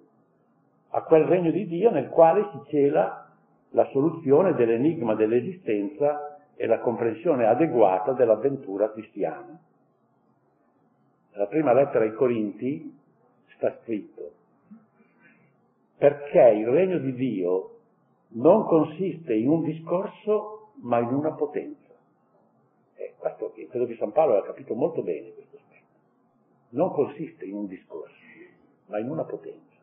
a 0.91 1.03
quel 1.03 1.25
regno 1.25 1.51
di 1.51 1.67
Dio 1.67 1.91
nel 1.91 2.09
quale 2.09 2.49
si 2.53 2.71
cela 2.71 3.31
la 3.71 3.85
soluzione 3.87 4.55
dell'enigma 4.55 5.15
dell'esistenza 5.15 6.39
e 6.55 6.67
la 6.67 6.79
comprensione 6.81 7.47
adeguata 7.47 8.13
dell'avventura 8.13 8.91
cristiana. 8.93 9.59
Nella 11.33 11.47
prima 11.47 11.73
lettera 11.73 12.05
ai 12.05 12.15
Corinti 12.15 12.97
sta 13.55 13.77
scritto, 13.83 14.33
perché 15.97 16.49
il 16.49 16.67
regno 16.67 16.99
di 16.99 17.15
Dio 17.15 17.77
non 18.31 18.65
consiste 18.65 19.35
in 19.35 19.49
un 19.49 19.63
discorso, 19.63 20.71
ma 20.83 20.99
in 20.99 21.13
una 21.13 21.33
potenza. 21.33 21.93
E 22.97 23.15
questo 23.17 23.53
credo 23.53 23.87
che 23.87 23.97
San 23.97 24.13
Paolo 24.13 24.37
ha 24.37 24.45
capito 24.45 24.75
molto 24.75 25.03
bene 25.03 25.33
non 26.71 26.93
consiste 26.93 27.45
in 27.45 27.55
un 27.55 27.67
discorso, 27.67 28.15
ma 28.87 28.99
in 28.99 29.11
una 29.11 29.25
potenza. 29.25 29.77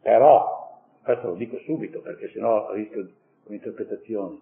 Però, 0.00 0.80
questo 1.02 1.28
lo 1.28 1.34
dico 1.34 1.58
subito 1.60 2.00
perché 2.00 2.30
sennò 2.30 2.72
rischio 2.72 3.08
un'interpretazione, 3.44 4.38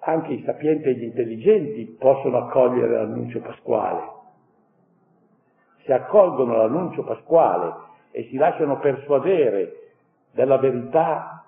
anche 0.00 0.32
i 0.34 0.42
sapienti 0.44 0.88
e 0.88 0.94
gli 0.94 1.04
intelligenti 1.04 1.84
possono 1.98 2.38
accogliere 2.38 2.94
l'annuncio 2.94 3.40
pasquale. 3.40 4.14
Se 5.84 5.92
accolgono 5.92 6.56
l'annuncio 6.56 7.02
pasquale 7.04 7.74
e 8.10 8.24
si 8.28 8.36
lasciano 8.36 8.78
persuadere 8.78 9.92
della 10.32 10.58
verità 10.58 11.45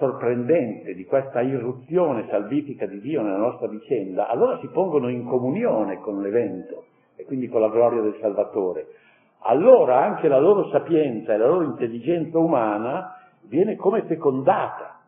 sorprendente 0.00 0.94
di 0.94 1.04
questa 1.04 1.42
irruzione 1.42 2.26
salvifica 2.28 2.86
di 2.86 3.00
Dio 3.00 3.20
nella 3.20 3.36
nostra 3.36 3.68
vicenda, 3.68 4.26
allora 4.26 4.58
si 4.58 4.66
pongono 4.68 5.10
in 5.10 5.26
comunione 5.26 6.00
con 6.00 6.22
l'evento 6.22 6.86
e 7.14 7.24
quindi 7.24 7.48
con 7.48 7.60
la 7.60 7.68
gloria 7.68 8.00
del 8.00 8.16
Salvatore. 8.18 8.86
Allora 9.42 10.02
anche 10.02 10.26
la 10.26 10.38
loro 10.38 10.70
sapienza 10.70 11.34
e 11.34 11.36
la 11.36 11.46
loro 11.46 11.64
intelligenza 11.64 12.38
umana 12.38 13.14
viene 13.42 13.76
come 13.76 14.02
fecondata 14.04 15.00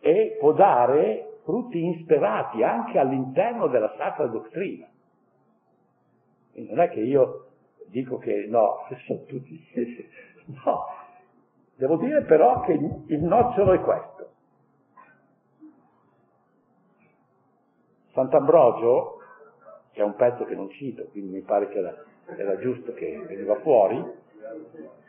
e 0.00 0.36
può 0.40 0.52
dare 0.52 1.38
frutti 1.44 1.82
insperati 1.82 2.64
anche 2.64 2.98
all'interno 2.98 3.68
della 3.68 3.94
sacra 3.96 4.26
dottrina. 4.26 4.86
Quindi 6.52 6.70
non 6.70 6.80
è 6.80 6.88
che 6.88 7.00
io 7.00 7.46
dico 7.86 8.18
che 8.18 8.46
no, 8.48 8.86
sono 9.06 9.24
tutti... 9.26 9.64
No, 10.64 10.84
devo 11.76 11.96
dire 11.96 12.22
però 12.22 12.60
che 12.60 12.72
il 12.72 13.22
nocciolo 13.22 13.72
è 13.72 13.80
questo. 13.80 14.15
Sant'Ambrogio, 18.16 19.18
che 19.92 20.00
è 20.00 20.04
un 20.04 20.14
pezzo 20.14 20.44
che 20.44 20.54
non 20.54 20.70
cito, 20.70 21.04
quindi 21.10 21.34
mi 21.34 21.42
pare 21.42 21.68
che 21.68 21.78
era, 21.78 21.94
era 22.34 22.58
giusto 22.58 22.94
che 22.94 23.22
veniva 23.28 23.56
fuori, 23.56 24.02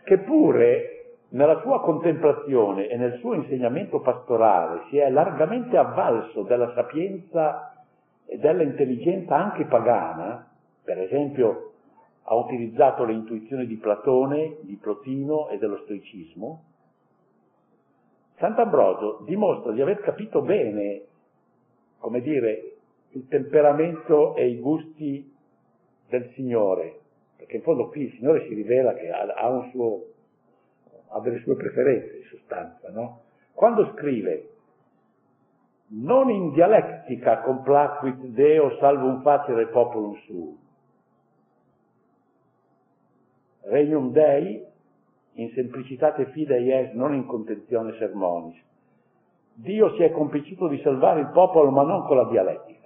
che 0.04 0.18
pure 0.20 1.16
nella 1.30 1.62
sua 1.62 1.80
contemplazione 1.82 2.90
e 2.90 2.98
nel 2.98 3.18
suo 3.20 3.34
insegnamento 3.34 4.02
pastorale 4.02 4.84
si 4.90 4.98
è 4.98 5.10
largamente 5.10 5.78
avvalso 5.78 6.44
della 6.44 6.74
sapienza 6.74 7.86
e 8.26 8.38
dell'intelligenza 8.40 9.36
anche 9.38 9.64
pagana, 9.66 10.46
per 10.84 11.00
esempio 11.00 11.72
ha 12.24 12.36
utilizzato 12.36 13.06
le 13.06 13.14
intuizioni 13.14 13.66
di 13.66 13.78
Platone, 13.78 14.58
di 14.62 14.76
Plotino 14.76 15.48
e 15.48 15.58
dello 15.58 15.78
stoicismo, 15.84 16.64
Sant'Ambrogio 18.38 19.22
dimostra 19.24 19.72
di 19.72 19.82
aver 19.82 20.02
capito 20.02 20.42
bene, 20.42 21.04
come 22.00 22.20
dire, 22.20 22.77
il 23.18 23.28
temperamento 23.28 24.36
e 24.36 24.48
i 24.48 24.60
gusti 24.60 25.34
del 26.10 26.32
Signore 26.34 27.02
perché 27.38 27.58
in 27.58 27.62
fondo 27.62 27.88
qui 27.88 28.02
il 28.02 28.12
Signore 28.14 28.46
si 28.48 28.54
rivela 28.54 28.94
che 28.94 29.10
ha, 29.10 29.22
ha, 29.22 29.70
suo, 29.72 30.04
ha 31.10 31.20
delle 31.22 31.40
sue 31.40 31.56
preferenze 31.56 32.18
in 32.18 32.24
sostanza, 32.24 32.90
no? 32.90 33.22
Quando 33.54 33.94
scrive 33.96 34.50
non 35.90 36.30
in 36.30 36.52
dialettica 36.52 37.42
complacuit 37.42 38.18
Deo 38.26 38.76
salvum 38.78 39.22
facere 39.22 39.68
populum 39.68 40.16
suum, 40.26 40.58
regnum 43.62 44.12
Dei 44.12 44.66
in 45.34 45.52
semplicitate 45.52 46.26
fidei 46.32 46.72
es 46.72 46.94
non 46.94 47.14
in 47.14 47.26
contenzione 47.26 47.94
sermonis. 47.98 48.60
Dio 49.54 49.96
si 49.96 50.04
è 50.04 50.12
compicito 50.12 50.68
di 50.68 50.80
salvare 50.82 51.22
il 51.22 51.30
popolo 51.30 51.70
ma 51.70 51.84
non 51.84 52.06
con 52.06 52.18
la 52.18 52.26
dialettica 52.26 52.77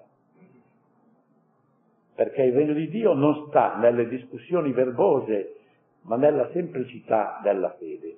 perché 2.22 2.44
il 2.44 2.54
regno 2.54 2.74
di 2.74 2.88
Dio 2.88 3.14
non 3.14 3.48
sta 3.48 3.78
nelle 3.78 4.08
discussioni 4.08 4.72
verbose, 4.74 5.56
ma 6.02 6.18
nella 6.18 6.52
semplicità 6.52 7.40
della 7.42 7.72
fede. 7.80 8.16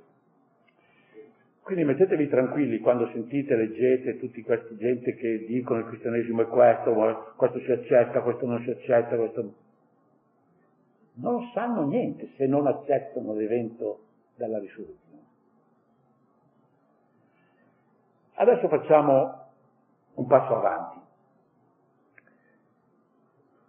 Quindi 1.62 1.86
mettetevi 1.86 2.28
tranquilli 2.28 2.80
quando 2.80 3.08
sentite, 3.14 3.56
leggete 3.56 4.20
tutti 4.20 4.44
questi 4.44 4.76
gente 4.76 5.16
che 5.16 5.46
dicono 5.46 5.80
il 5.80 5.86
cristianesimo 5.86 6.42
è 6.42 6.48
questo, 6.48 7.34
questo 7.38 7.60
si 7.60 7.72
accetta, 7.72 8.20
questo 8.20 8.46
non 8.46 8.62
si 8.64 8.72
accetta, 8.72 9.16
questo... 9.16 9.54
Non 11.14 11.50
sanno 11.54 11.88
niente 11.88 12.32
se 12.36 12.46
non 12.46 12.68
accettano 12.68 13.34
l'evento 13.34 14.00
della 14.36 14.60
risurrezione. 14.60 15.22
Adesso 18.34 18.68
facciamo 18.68 19.46
un 20.16 20.28
passo 20.28 20.58
avanti. 20.58 21.03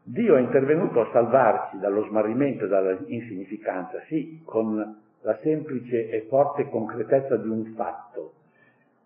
Dio 0.07 0.37
è 0.37 0.41
intervenuto 0.41 1.01
a 1.01 1.09
salvarci 1.13 1.79
dallo 1.79 2.05
smarrimento 2.05 2.67
e 2.67 2.69
dalla 2.69 2.99
insignificanza, 3.07 4.03
sì, 4.07 4.43
con 4.45 5.01
la 5.23 5.39
semplice 5.43 6.11
e 6.11 6.27
forte 6.29 6.69
concretezza 6.69 7.39
di 7.39 7.49
un 7.49 7.73
fatto, 7.75 8.35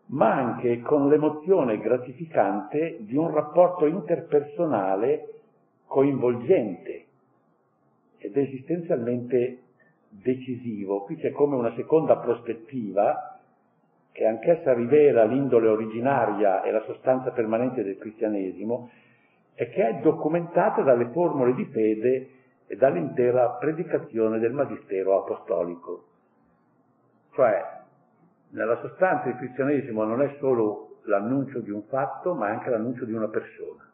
ma 0.06 0.34
anche 0.34 0.80
con 0.80 1.08
l'emozione 1.08 1.78
gratificante 1.78 2.96
di 3.02 3.16
un 3.16 3.32
rapporto 3.32 3.86
interpersonale 3.86 5.34
coinvolgente 5.86 7.04
ed 8.18 8.36
esistenzialmente 8.36 9.58
decisivo. 10.08 11.04
Qui 11.04 11.14
c'è 11.14 11.30
come 11.30 11.54
una 11.54 11.74
seconda 11.76 12.16
prospettiva 12.16 13.38
che 14.10 14.26
anch'essa 14.26 14.72
rivela 14.72 15.22
l'indole 15.22 15.68
originaria 15.68 16.60
e 16.62 16.72
la 16.72 16.82
sostanza 16.82 17.30
permanente 17.30 17.84
del 17.84 17.98
cristianesimo 17.98 18.90
e 19.60 19.70
che 19.70 19.88
è 19.88 19.94
documentata 19.94 20.82
dalle 20.82 21.10
formule 21.10 21.52
di 21.52 21.64
fede 21.64 22.30
e 22.68 22.76
dall'intera 22.76 23.56
predicazione 23.58 24.38
del 24.38 24.52
Magistero 24.52 25.18
apostolico. 25.18 26.04
Cioè, 27.32 27.64
nella 28.50 28.76
sostanza 28.76 29.28
il 29.28 29.34
cristianesimo 29.34 30.04
non 30.04 30.22
è 30.22 30.36
solo 30.38 31.00
l'annuncio 31.06 31.58
di 31.58 31.72
un 31.72 31.82
fatto, 31.88 32.34
ma 32.34 32.46
è 32.46 32.50
anche 32.52 32.70
l'annuncio 32.70 33.04
di 33.04 33.12
una 33.12 33.26
persona. 33.26 33.84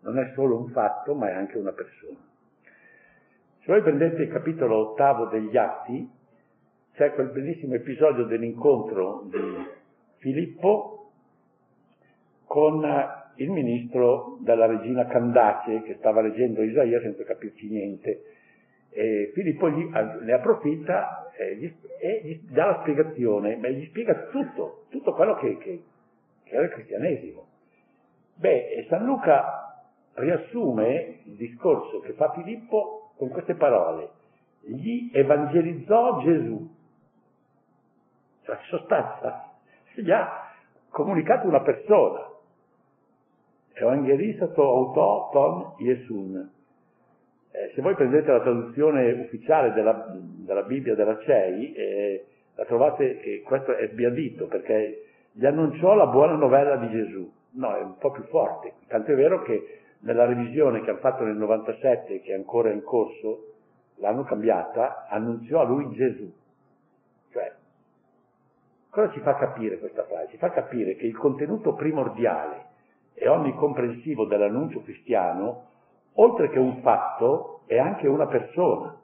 Non 0.00 0.18
è 0.18 0.32
solo 0.34 0.56
un 0.56 0.70
fatto, 0.70 1.14
ma 1.14 1.28
è 1.28 1.34
anche 1.34 1.58
una 1.58 1.72
persona. 1.72 2.16
Se 2.62 3.66
voi 3.66 3.82
prendete 3.82 4.22
il 4.22 4.32
capitolo 4.32 4.92
ottavo 4.92 5.26
degli 5.26 5.58
Atti, 5.58 6.10
c'è 6.94 7.12
quel 7.12 7.28
bellissimo 7.32 7.74
episodio 7.74 8.24
dell'incontro 8.24 9.24
di 9.24 9.66
Filippo 10.20 11.10
con 12.46 13.14
il 13.36 13.50
ministro 13.50 14.38
della 14.40 14.66
regina 14.66 15.06
Candace 15.06 15.82
che 15.82 15.96
stava 15.98 16.20
leggendo 16.20 16.62
Isaia 16.62 17.00
senza 17.00 17.24
capirci 17.24 17.68
niente. 17.68 18.22
E 18.90 19.30
Filippo 19.34 19.70
gli, 19.70 19.84
ne 19.84 20.32
approfitta 20.32 21.30
e 21.36 21.56
gli, 21.56 21.72
e 22.00 22.20
gli, 22.24 22.40
dà 22.50 22.66
la 22.66 22.78
spiegazione, 22.80 23.56
ma 23.56 23.68
gli 23.68 23.86
spiega 23.86 24.28
tutto, 24.30 24.86
tutto 24.90 25.12
quello 25.12 25.34
che, 25.36 25.58
che, 25.58 25.82
che 26.44 26.54
era 26.54 26.64
il 26.64 26.70
cristianesimo. 26.70 27.46
Beh, 28.36 28.86
San 28.88 29.04
Luca 29.04 29.66
riassume 30.14 31.20
il 31.24 31.36
discorso 31.36 32.00
che 32.00 32.12
fa 32.12 32.32
Filippo 32.32 33.12
con 33.16 33.28
queste 33.30 33.54
parole. 33.54 34.10
Gli 34.60 35.10
evangelizzò 35.12 36.20
Gesù. 36.22 36.74
Cioè, 38.42 38.56
in 38.56 38.62
sostanza, 38.68 39.52
gli 39.94 40.10
ha 40.10 40.52
comunicato 40.88 41.46
una 41.46 41.60
persona. 41.60 42.34
Evangelisato 43.78 44.62
auto 44.62 45.28
ton 45.32 45.74
Iesun. 45.84 46.50
Eh, 47.50 47.72
se 47.74 47.82
voi 47.82 47.94
prendete 47.94 48.32
la 48.32 48.40
traduzione 48.40 49.12
ufficiale 49.12 49.74
della, 49.74 50.16
della 50.16 50.62
Bibbia 50.62 50.94
della 50.94 51.18
CEI, 51.18 51.74
eh, 51.74 52.24
la 52.54 52.64
trovate 52.64 53.18
che 53.18 53.42
questo 53.42 53.76
è 53.76 53.88
sbiadito 53.88 54.46
perché 54.46 55.04
gli 55.30 55.44
annunciò 55.44 55.92
la 55.92 56.06
buona 56.06 56.36
novella 56.36 56.76
di 56.76 56.88
Gesù. 56.88 57.30
No, 57.50 57.76
è 57.76 57.82
un 57.82 57.98
po' 57.98 58.12
più 58.12 58.22
forte. 58.24 58.72
Tant'è 58.86 59.14
vero 59.14 59.42
che 59.42 59.80
nella 60.00 60.24
revisione 60.24 60.80
che 60.80 60.88
hanno 60.88 61.00
fatto 61.00 61.24
nel 61.24 61.36
97, 61.36 62.22
che 62.22 62.32
è 62.32 62.34
ancora 62.34 62.70
in 62.70 62.82
corso, 62.82 63.52
l'hanno 63.96 64.24
cambiata, 64.24 65.06
annunziò 65.10 65.60
a 65.60 65.64
lui 65.64 65.90
Gesù. 65.90 66.32
Cioè, 67.30 67.52
cosa 68.88 69.12
ci 69.12 69.20
fa 69.20 69.34
capire 69.34 69.78
questa 69.78 70.04
frase? 70.04 70.28
Ci 70.30 70.38
fa 70.38 70.50
capire 70.50 70.96
che 70.96 71.04
il 71.04 71.16
contenuto 71.16 71.74
primordiale 71.74 72.65
e 73.18 73.28
onnicomprensivo 73.28 74.26
dell'annuncio 74.26 74.82
cristiano, 74.82 75.64
oltre 76.14 76.50
che 76.50 76.58
un 76.58 76.82
fatto, 76.82 77.62
è 77.66 77.78
anche 77.78 78.06
una 78.06 78.26
persona, 78.26 78.94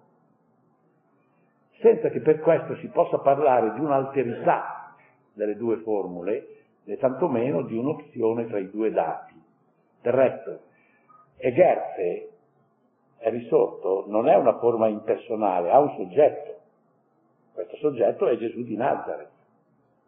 senza 1.80 2.10
che 2.10 2.20
per 2.20 2.40
questo 2.40 2.76
si 2.76 2.88
possa 2.88 3.18
parlare 3.18 3.72
di 3.72 3.80
un'alterità 3.80 4.94
delle 5.32 5.56
due 5.56 5.78
formule, 5.78 6.46
né 6.84 6.96
tantomeno 6.98 7.62
di 7.62 7.76
un'opzione 7.76 8.46
tra 8.46 8.58
i 8.58 8.70
due 8.70 8.90
dati. 8.90 9.40
Del 10.02 10.12
resto, 10.12 10.60
Egerze 11.38 12.30
è 13.16 13.30
risorto, 13.30 14.04
non 14.08 14.28
è 14.28 14.36
una 14.36 14.58
forma 14.58 14.88
impersonale, 14.88 15.70
ha 15.70 15.80
un 15.80 15.94
soggetto. 15.96 16.60
Questo 17.54 17.76
soggetto 17.76 18.26
è 18.26 18.36
Gesù 18.36 18.62
di 18.62 18.76
Nazareth. 18.76 19.30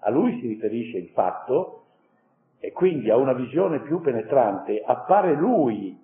A 0.00 0.10
lui 0.10 0.38
si 0.40 0.46
riferisce 0.48 0.98
il 0.98 1.08
fatto 1.08 1.83
e 2.64 2.72
quindi 2.72 3.10
a 3.10 3.16
una 3.16 3.34
visione 3.34 3.80
più 3.80 4.00
penetrante, 4.00 4.82
appare 4.82 5.34
lui, 5.34 5.94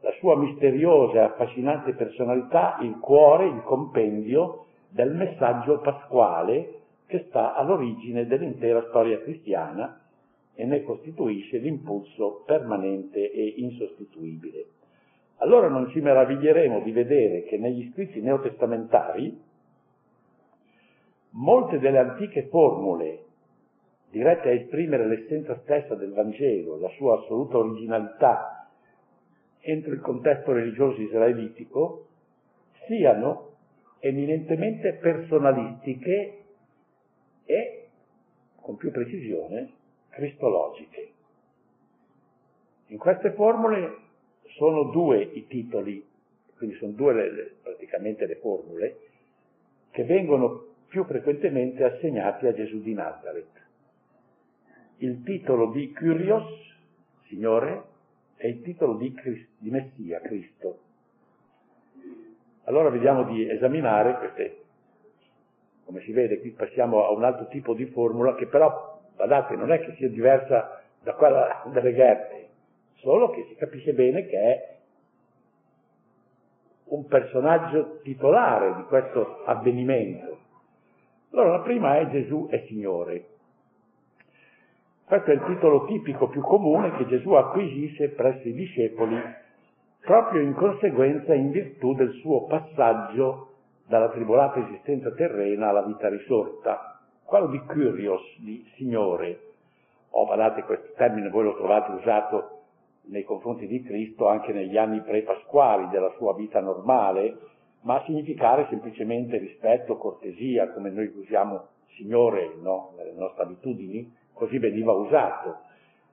la 0.00 0.10
sua 0.18 0.36
misteriosa 0.36 1.14
e 1.14 1.18
affascinante 1.20 1.94
personalità, 1.94 2.76
il 2.82 2.98
cuore, 2.98 3.46
il 3.46 3.62
compendio 3.62 4.66
del 4.90 5.14
messaggio 5.14 5.78
pasquale 5.78 6.80
che 7.06 7.24
sta 7.28 7.54
all'origine 7.54 8.26
dell'intera 8.26 8.84
storia 8.88 9.18
cristiana 9.22 9.98
e 10.54 10.66
ne 10.66 10.82
costituisce 10.82 11.56
l'impulso 11.56 12.42
permanente 12.44 13.30
e 13.32 13.54
insostituibile. 13.56 14.66
Allora 15.38 15.68
non 15.68 15.88
ci 15.88 16.00
meraviglieremo 16.00 16.80
di 16.80 16.92
vedere 16.92 17.44
che 17.44 17.56
negli 17.56 17.90
scritti 17.92 18.20
neotestamentari 18.20 19.40
molte 21.30 21.78
delle 21.78 21.98
antiche 21.98 22.48
formule 22.48 23.24
dirette 24.12 24.50
a 24.50 24.52
esprimere 24.52 25.06
l'essenza 25.06 25.58
stessa 25.62 25.94
del 25.94 26.12
Vangelo, 26.12 26.78
la 26.78 26.90
sua 26.90 27.18
assoluta 27.18 27.56
originalità 27.56 28.68
entro 29.60 29.94
il 29.94 30.00
contesto 30.00 30.52
religioso 30.52 31.00
israelitico, 31.00 32.08
siano 32.86 33.54
eminentemente 34.00 34.98
personalistiche 35.00 36.42
e, 37.46 37.88
con 38.60 38.76
più 38.76 38.90
precisione, 38.90 39.70
cristologiche. 40.10 41.10
In 42.88 42.98
queste 42.98 43.32
formule 43.32 43.96
sono 44.58 44.90
due 44.90 45.22
i 45.22 45.46
titoli, 45.46 46.06
quindi 46.58 46.76
sono 46.76 46.92
due 46.92 47.14
le, 47.14 47.54
praticamente 47.62 48.26
le 48.26 48.36
formule, 48.36 48.96
che 49.90 50.04
vengono 50.04 50.66
più 50.88 51.04
frequentemente 51.04 51.82
assegnati 51.82 52.46
a 52.46 52.52
Gesù 52.52 52.82
di 52.82 52.92
Nazareth 52.92 53.61
il 55.02 55.22
titolo 55.24 55.70
di 55.70 55.92
Kyrios, 55.92 56.44
Signore, 57.26 57.82
e 58.36 58.48
il 58.48 58.62
titolo 58.62 58.94
di, 58.94 59.12
Christ, 59.12 59.48
di 59.58 59.70
Messia, 59.70 60.20
Cristo. 60.20 60.78
Allora 62.64 62.88
vediamo 62.88 63.24
di 63.24 63.48
esaminare 63.50 64.16
queste, 64.18 64.62
come 65.84 66.00
si 66.02 66.12
vede 66.12 66.38
qui 66.38 66.50
passiamo 66.50 67.04
a 67.04 67.10
un 67.10 67.24
altro 67.24 67.48
tipo 67.48 67.74
di 67.74 67.86
formula 67.86 68.36
che 68.36 68.46
però, 68.46 69.00
guardate, 69.16 69.56
non 69.56 69.72
è 69.72 69.80
che 69.80 69.94
sia 69.96 70.08
diversa 70.08 70.80
da 71.02 71.14
quella 71.14 71.64
delle 71.72 71.94
Gerte, 71.94 72.48
solo 72.94 73.30
che 73.30 73.46
si 73.48 73.56
capisce 73.56 73.94
bene 73.94 74.26
che 74.26 74.38
è 74.38 74.76
un 76.84 77.06
personaggio 77.06 77.98
titolare 78.02 78.76
di 78.76 78.82
questo 78.84 79.42
avvenimento. 79.46 80.38
Allora 81.32 81.56
la 81.56 81.62
prima 81.62 81.98
è 81.98 82.08
Gesù 82.08 82.46
è 82.48 82.62
Signore. 82.68 83.30
Questo 85.12 85.30
è 85.30 85.34
il 85.34 85.44
titolo 85.44 85.84
tipico 85.84 86.28
più 86.28 86.40
comune 86.40 86.96
che 86.96 87.06
Gesù 87.06 87.32
acquisisce 87.32 88.12
presso 88.12 88.48
i 88.48 88.54
discepoli 88.54 89.14
proprio 90.00 90.40
in 90.40 90.54
conseguenza 90.54 91.34
in 91.34 91.50
virtù 91.50 91.92
del 91.92 92.12
suo 92.22 92.46
passaggio 92.46 93.48
dalla 93.86 94.08
tribolata 94.08 94.60
esistenza 94.60 95.12
terrena 95.12 95.68
alla 95.68 95.82
vita 95.82 96.08
risorta, 96.08 96.98
quello 97.24 97.48
di 97.48 97.58
curios, 97.58 98.22
di 98.38 98.66
signore. 98.76 99.38
Oh, 100.12 100.24
guardate, 100.24 100.62
questo 100.62 100.92
termine 100.96 101.28
voi 101.28 101.44
lo 101.44 101.56
trovate 101.56 101.92
usato 101.92 102.60
nei 103.08 103.24
confronti 103.24 103.66
di 103.66 103.82
Cristo 103.82 104.28
anche 104.28 104.54
negli 104.54 104.78
anni 104.78 105.02
pre-pasquali 105.02 105.90
della 105.90 106.14
sua 106.16 106.32
vita 106.32 106.62
normale, 106.62 107.36
ma 107.82 107.96
a 107.96 108.04
significare 108.06 108.66
semplicemente 108.70 109.36
rispetto, 109.36 109.98
cortesia, 109.98 110.70
come 110.70 110.88
noi 110.88 111.12
usiamo 111.14 111.66
Signore 111.96 112.54
no? 112.62 112.94
nelle 112.96 113.12
nostre 113.12 113.42
abitudini, 113.42 114.20
così 114.42 114.58
veniva 114.58 114.90
usato 114.90 115.60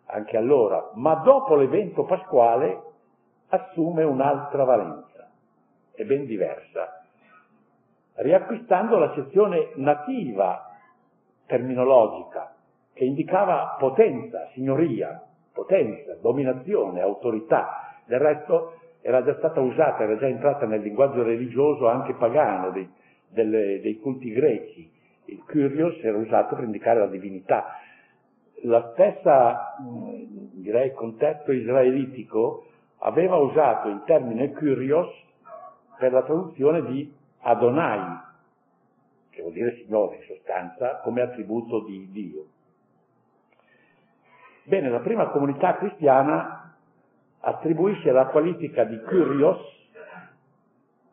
anche 0.06 0.38
allora, 0.38 0.92
ma 0.94 1.16
dopo 1.16 1.56
l'evento 1.56 2.04
pasquale 2.04 2.82
assume 3.50 4.04
un'altra 4.04 4.64
valenza, 4.64 5.32
è 5.96 6.04
ben 6.04 6.26
diversa, 6.26 7.06
riacquistando 8.16 9.00
la 9.00 9.14
sezione 9.16 9.72
nativa 9.76 10.64
terminologica 11.48 12.54
che 12.94 13.04
indicava 13.04 13.78
potenza, 13.80 14.48
signoria, 14.54 15.24
potenza, 15.52 16.16
dominazione, 16.22 17.02
autorità. 17.02 17.96
Del 18.06 18.20
resto 18.20 18.74
era 19.02 19.24
già 19.24 19.36
stata 19.38 19.60
usata, 19.60 20.04
era 20.04 20.18
già 20.18 20.28
entrata 20.28 20.68
nel 20.68 20.82
linguaggio 20.82 21.24
religioso 21.24 21.88
anche 21.88 22.14
pagano 22.14 22.70
dei, 22.70 22.88
delle, 23.28 23.80
dei 23.82 23.98
culti 24.00 24.32
greci. 24.32 24.92
Il 25.26 25.44
curios 25.46 25.98
era 26.04 26.18
usato 26.18 26.56
per 26.56 26.66
indicare 26.66 27.00
la 27.00 27.08
divinità. 27.08 27.78
La 28.64 28.92
stessa, 28.94 29.76
direi, 30.54 30.94
contesto 30.94 31.52
israelitico 31.52 32.66
aveva 33.00 33.38
usato 33.38 33.88
il 33.88 34.04
termine 34.06 34.52
curios 34.52 35.08
per 35.98 36.12
la 36.12 36.24
traduzione 36.24 36.84
di 36.86 37.14
Adonai, 37.42 38.18
che 39.30 39.42
vuol 39.42 39.54
dire 39.54 39.76
Signore 39.76 40.18
in 40.18 40.24
sostanza, 40.24 41.00
come 41.04 41.22
attributo 41.22 41.82
di 41.86 42.10
Dio. 42.12 42.46
Bene, 44.64 44.90
la 44.90 45.00
prima 45.00 45.28
comunità 45.30 45.76
cristiana 45.78 46.76
attribuisce 47.40 48.12
la 48.12 48.28
qualifica 48.28 48.84
di 48.84 49.00
Curios 49.02 49.58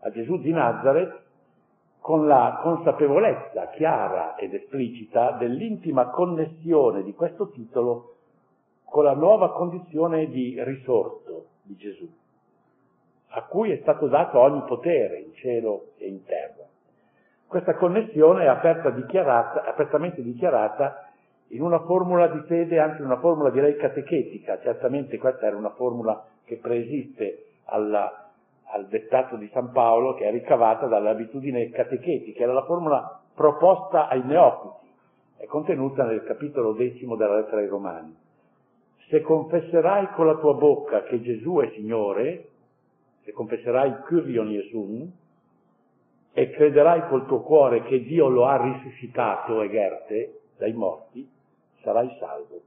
a 0.00 0.10
Gesù 0.10 0.38
di 0.38 0.52
Nazareth 0.52 1.25
con 2.06 2.28
la 2.28 2.60
consapevolezza 2.62 3.70
chiara 3.70 4.36
ed 4.36 4.54
esplicita 4.54 5.32
dell'intima 5.32 6.10
connessione 6.10 7.02
di 7.02 7.12
questo 7.14 7.48
titolo 7.48 8.14
con 8.84 9.02
la 9.02 9.14
nuova 9.14 9.50
condizione 9.50 10.28
di 10.28 10.54
risorto 10.62 11.46
di 11.62 11.74
Gesù, 11.74 12.08
a 13.30 13.42
cui 13.46 13.72
è 13.72 13.78
stato 13.78 14.06
dato 14.06 14.38
ogni 14.38 14.62
potere 14.68 15.18
in 15.18 15.34
cielo 15.34 15.94
e 15.98 16.06
in 16.06 16.22
terra. 16.22 16.62
Questa 17.44 17.74
connessione 17.74 18.44
è 18.44 18.46
aperta, 18.46 18.90
dichiarata, 18.90 19.64
apertamente 19.64 20.22
dichiarata 20.22 21.10
in 21.48 21.60
una 21.60 21.80
formula 21.80 22.28
di 22.28 22.38
fede, 22.46 22.78
anche 22.78 23.02
una 23.02 23.18
formula 23.18 23.50
direi 23.50 23.74
catechetica, 23.74 24.60
certamente 24.60 25.18
questa 25.18 25.46
era 25.46 25.56
una 25.56 25.70
formula 25.70 26.24
che 26.44 26.58
preesiste 26.58 27.46
alla, 27.64 28.25
al 28.72 28.86
dettato 28.88 29.36
di 29.36 29.48
San 29.52 29.70
Paolo, 29.70 30.14
che 30.14 30.26
è 30.26 30.30
ricavata 30.30 30.86
dalle 30.86 31.10
abitudini 31.10 31.70
catechetiche, 31.70 32.42
era 32.42 32.52
la 32.52 32.64
formula 32.64 33.20
proposta 33.34 34.08
ai 34.08 34.22
neofiti, 34.24 34.90
è 35.36 35.46
contenuta 35.46 36.04
nel 36.04 36.24
capitolo 36.24 36.72
decimo 36.72 37.16
della 37.16 37.36
lettera 37.36 37.58
ai 37.58 37.68
Romani. 37.68 38.16
Se 39.08 39.20
confesserai 39.20 40.10
con 40.14 40.26
la 40.26 40.36
tua 40.36 40.54
bocca 40.54 41.02
che 41.04 41.20
Gesù 41.20 41.58
è 41.58 41.70
Signore, 41.74 42.48
se 43.22 43.32
confesserai 43.32 44.02
Kyrion 44.06 44.48
Jesun, 44.48 45.12
e 46.32 46.50
crederai 46.50 47.08
col 47.08 47.26
tuo 47.26 47.40
cuore 47.40 47.82
che 47.84 48.02
Dio 48.02 48.28
lo 48.28 48.46
ha 48.46 48.60
risuscitato, 48.60 49.62
Egerte, 49.62 50.40
dai 50.58 50.72
morti, 50.74 51.26
sarai 51.80 52.14
salvo. 52.18 52.60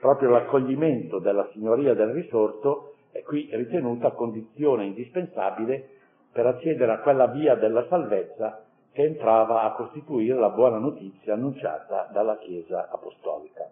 Proprio 0.00 0.30
l'accoglimento 0.30 1.18
della 1.18 1.48
signoria 1.52 1.92
del 1.94 2.12
risorto 2.12 2.85
è 3.16 3.22
qui 3.22 3.48
ritenuta 3.52 4.10
condizione 4.10 4.84
indispensabile 4.84 5.88
per 6.32 6.46
accedere 6.46 6.92
a 6.92 6.98
quella 6.98 7.26
via 7.28 7.54
della 7.54 7.86
salvezza 7.88 8.62
che 8.92 9.04
entrava 9.04 9.62
a 9.62 9.72
costituire 9.72 10.38
la 10.38 10.50
buona 10.50 10.78
notizia 10.78 11.34
annunciata 11.34 12.08
dalla 12.12 12.36
Chiesa 12.38 12.90
apostolica. 12.90 13.68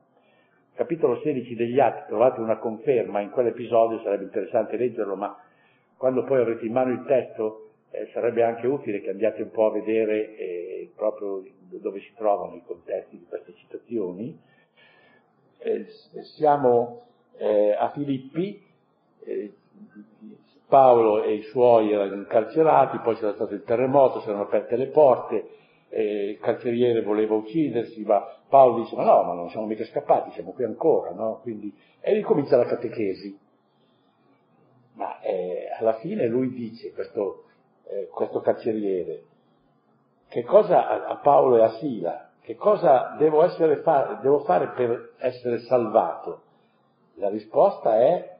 Capitolo 0.74 1.20
16 1.20 1.54
degli 1.54 1.78
Atti 1.78 2.08
trovate 2.08 2.40
una 2.40 2.56
conferma 2.56 3.20
in 3.20 3.30
quell'episodio, 3.30 4.00
sarebbe 4.00 4.24
interessante 4.24 4.76
leggerlo, 4.76 5.14
ma 5.14 5.36
quando 5.96 6.24
poi 6.24 6.40
avrete 6.40 6.64
in 6.66 6.72
mano 6.72 6.90
il 6.90 7.04
testo 7.06 7.70
eh, 7.90 8.08
sarebbe 8.12 8.42
anche 8.42 8.66
utile 8.66 9.00
che 9.00 9.10
andiate 9.10 9.42
un 9.42 9.50
po' 9.50 9.66
a 9.66 9.72
vedere 9.72 10.36
eh, 10.36 10.90
proprio 10.96 11.44
dove 11.68 12.00
si 12.00 12.12
trovano 12.16 12.56
i 12.56 12.62
contesti 12.66 13.18
di 13.18 13.26
queste 13.28 13.54
citazioni. 13.54 14.38
Eh, 15.58 15.86
siamo 16.36 17.06
eh, 17.36 17.72
a 17.78 17.90
Filippi, 17.90 18.63
Paolo 20.66 21.22
e 21.22 21.34
i 21.34 21.42
suoi 21.42 21.92
erano 21.92 22.14
incarcerati, 22.14 22.98
poi 22.98 23.14
c'era 23.16 23.34
stato 23.34 23.54
il 23.54 23.62
terremoto, 23.62 24.20
si 24.20 24.28
erano 24.28 24.44
aperte 24.44 24.76
le 24.76 24.88
porte, 24.88 25.48
eh, 25.88 26.30
il 26.30 26.38
carceriere 26.38 27.02
voleva 27.02 27.34
uccidersi, 27.34 28.02
ma 28.02 28.20
Paolo 28.48 28.82
dice 28.82 28.96
ma 28.96 29.04
no, 29.04 29.22
ma 29.22 29.34
non 29.34 29.50
siamo 29.50 29.66
mica 29.66 29.84
scappati, 29.84 30.32
siamo 30.32 30.52
qui 30.52 30.64
ancora, 30.64 31.10
no? 31.10 31.38
Quindi, 31.42 31.72
e 32.00 32.12
ricomincia 32.14 32.56
la 32.56 32.64
catechesi. 32.64 33.38
Ma 34.94 35.20
eh, 35.20 35.68
alla 35.78 35.94
fine 35.94 36.26
lui 36.26 36.50
dice, 36.50 36.92
questo, 36.92 37.44
eh, 37.84 38.08
questo 38.08 38.40
carceriere, 38.40 39.22
che 40.28 40.42
cosa 40.42 41.06
a 41.06 41.16
Paolo 41.16 41.58
e 41.58 41.62
a 41.62 41.70
Sila, 41.74 42.30
che 42.40 42.56
cosa 42.56 43.14
devo, 43.18 43.46
fa- 43.48 44.18
devo 44.20 44.40
fare 44.40 44.68
per 44.68 45.12
essere 45.18 45.60
salvato? 45.60 46.42
La 47.14 47.28
risposta 47.28 47.96
è 48.00 48.33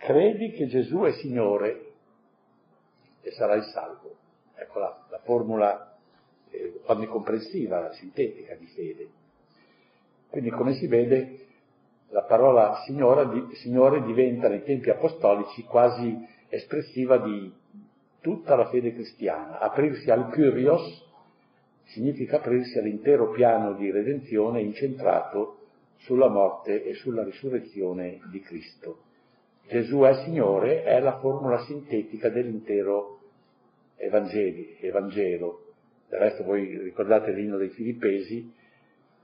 credi 0.00 0.52
che 0.52 0.66
Gesù 0.66 1.00
è 1.02 1.12
Signore 1.12 1.92
e 3.20 3.30
sarai 3.32 3.62
salvo. 3.64 4.16
Ecco 4.54 4.78
la, 4.78 5.06
la 5.10 5.18
formula 5.18 5.96
eh, 6.50 6.80
onnicomprensiva, 6.86 7.92
sintetica 7.92 8.54
di 8.54 8.66
fede. 8.66 9.08
Quindi 10.30 10.50
come 10.50 10.74
si 10.74 10.86
vede 10.86 11.46
la 12.08 12.22
parola 12.22 12.82
di, 13.32 13.54
Signore 13.56 14.02
diventa 14.02 14.48
nei 14.48 14.64
tempi 14.64 14.90
apostolici 14.90 15.62
quasi 15.64 16.26
espressiva 16.48 17.18
di 17.18 17.52
tutta 18.20 18.56
la 18.56 18.68
fede 18.68 18.94
cristiana. 18.94 19.58
Aprirsi 19.58 20.10
al 20.10 20.30
Kyrios 20.30 21.08
significa 21.84 22.36
aprirsi 22.36 22.78
all'intero 22.78 23.30
piano 23.30 23.74
di 23.74 23.90
redenzione 23.90 24.62
incentrato 24.62 25.58
sulla 25.98 26.28
morte 26.28 26.84
e 26.84 26.94
sulla 26.94 27.22
risurrezione 27.22 28.20
di 28.30 28.40
Cristo. 28.40 29.08
Gesù 29.68 30.00
è 30.00 30.14
Signore 30.24 30.82
è 30.82 30.98
la 31.00 31.18
formula 31.18 31.58
sintetica 31.64 32.28
dell'intero 32.28 33.20
Evangeli, 33.96 34.78
Evangelo. 34.80 35.66
Del 36.08 36.18
resto 36.18 36.44
voi 36.44 36.76
ricordate 36.78 37.32
l'inno 37.32 37.56
dei 37.56 37.68
Filippesi, 37.68 38.52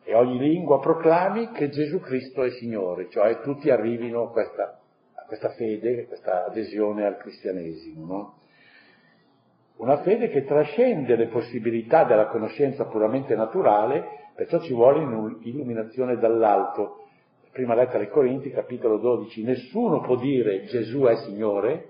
e 0.09 0.15
ogni 0.15 0.39
lingua 0.39 0.79
proclami 0.79 1.51
che 1.51 1.69
Gesù 1.69 1.99
Cristo 1.99 2.45
è 2.45 2.51
Signore, 2.51 3.09
cioè 3.11 3.41
tutti 3.41 3.71
arrivino 3.71 4.23
a 4.23 4.31
questa, 4.31 4.79
a 5.15 5.25
questa 5.27 5.49
fede, 5.51 6.03
a 6.03 6.07
questa 6.07 6.47
adesione 6.47 7.05
al 7.05 7.17
cristianesimo. 7.17 8.07
No? 8.07 8.39
Una 9.79 10.03
fede 10.03 10.29
che 10.29 10.45
trascende 10.45 11.17
le 11.17 11.27
possibilità 11.27 12.05
della 12.05 12.29
conoscenza 12.29 12.85
puramente 12.85 13.35
naturale, 13.35 14.31
perciò 14.37 14.61
ci 14.61 14.73
vuole 14.73 15.01
un'illuminazione 15.01 16.19
dall'alto. 16.19 17.06
Prima 17.57 17.75
lettera 17.75 18.01
ai 18.01 18.11
Corinti, 18.11 18.51
capitolo 18.51 18.99
12, 18.99 19.43
nessuno 19.43 20.03
può 20.03 20.17
dire 20.17 20.65
Gesù 20.65 21.05
è 21.05 21.17
Signore 21.25 21.89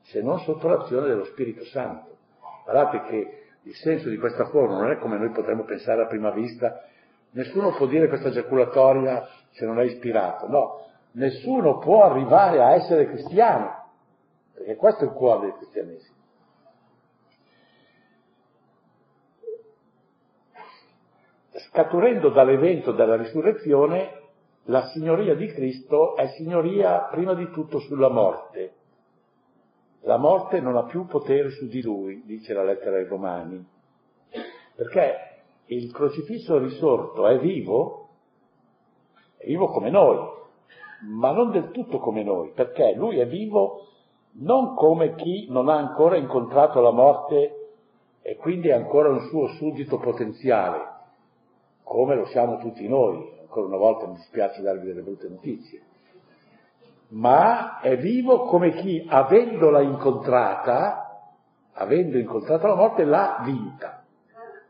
se 0.00 0.20
non 0.20 0.40
sotto 0.40 0.66
l'azione 0.66 1.06
dello 1.06 1.24
Spirito 1.26 1.64
Santo. 1.66 2.16
Guardate 2.64 3.02
che 3.02 3.42
il 3.62 3.74
senso 3.76 4.08
di 4.08 4.18
questa 4.18 4.46
forma 4.46 4.80
non 4.80 4.90
è 4.90 4.98
come 4.98 5.18
noi 5.18 5.30
potremmo 5.30 5.62
pensare 5.62 6.02
a 6.02 6.08
prima 6.08 6.32
vista, 6.32 6.82
nessuno 7.30 7.76
può 7.76 7.86
dire 7.86 8.08
questa 8.08 8.30
giaculatoria 8.30 9.24
se 9.52 9.64
non 9.66 9.78
è 9.78 9.84
ispirato, 9.84 10.48
no, 10.48 10.84
nessuno 11.12 11.78
può 11.78 12.02
arrivare 12.02 12.60
a 12.60 12.72
essere 12.72 13.06
cristiano 13.06 13.84
perché 14.52 14.74
questo 14.74 15.04
è 15.04 15.06
il 15.06 15.12
cuore 15.12 15.46
del 15.46 15.56
cristianesimo. 15.58 16.16
Scaturendo 21.72 22.28
dall'evento 22.28 22.92
della 22.92 23.16
risurrezione, 23.16 24.20
la 24.64 24.88
signoria 24.88 25.34
di 25.34 25.46
Cristo 25.46 26.16
è 26.16 26.26
signoria 26.36 27.08
prima 27.10 27.32
di 27.32 27.50
tutto 27.50 27.78
sulla 27.78 28.10
morte. 28.10 28.74
La 30.00 30.18
morte 30.18 30.60
non 30.60 30.76
ha 30.76 30.84
più 30.84 31.06
potere 31.06 31.48
su 31.48 31.68
di 31.68 31.80
lui, 31.80 32.24
dice 32.26 32.52
la 32.52 32.62
lettera 32.62 32.98
ai 32.98 33.06
Romani, 33.06 33.64
perché 34.74 35.14
il 35.66 35.90
crocifisso 35.90 36.58
risorto 36.58 37.26
è 37.26 37.38
vivo, 37.38 38.08
è 39.38 39.46
vivo 39.46 39.68
come 39.68 39.88
noi, 39.88 40.18
ma 41.08 41.32
non 41.32 41.52
del 41.52 41.70
tutto 41.70 42.00
come 42.00 42.22
noi, 42.22 42.50
perché 42.50 42.92
lui 42.94 43.18
è 43.18 43.26
vivo 43.26 43.86
non 44.32 44.74
come 44.74 45.14
chi 45.14 45.46
non 45.48 45.70
ha 45.70 45.76
ancora 45.76 46.16
incontrato 46.16 46.82
la 46.82 46.92
morte 46.92 47.70
e 48.20 48.36
quindi 48.36 48.68
è 48.68 48.72
ancora 48.72 49.08
un 49.08 49.20
suo 49.20 49.48
suddito 49.48 49.96
potenziale, 49.96 50.90
come 51.92 52.14
lo 52.14 52.24
siamo 52.24 52.56
tutti 52.56 52.88
noi. 52.88 53.30
Ancora 53.40 53.66
una 53.66 53.76
volta 53.76 54.06
mi 54.06 54.14
dispiace 54.14 54.62
darvi 54.62 54.86
delle 54.86 55.02
brutte 55.02 55.28
notizie. 55.28 55.82
Ma 57.08 57.80
è 57.80 57.98
vivo 57.98 58.44
come 58.46 58.72
chi, 58.72 59.06
avendola 59.06 59.82
incontrata, 59.82 61.20
avendo 61.74 62.16
incontrato 62.16 62.66
la 62.66 62.76
morte, 62.76 63.04
l'ha 63.04 63.42
vinta, 63.44 64.04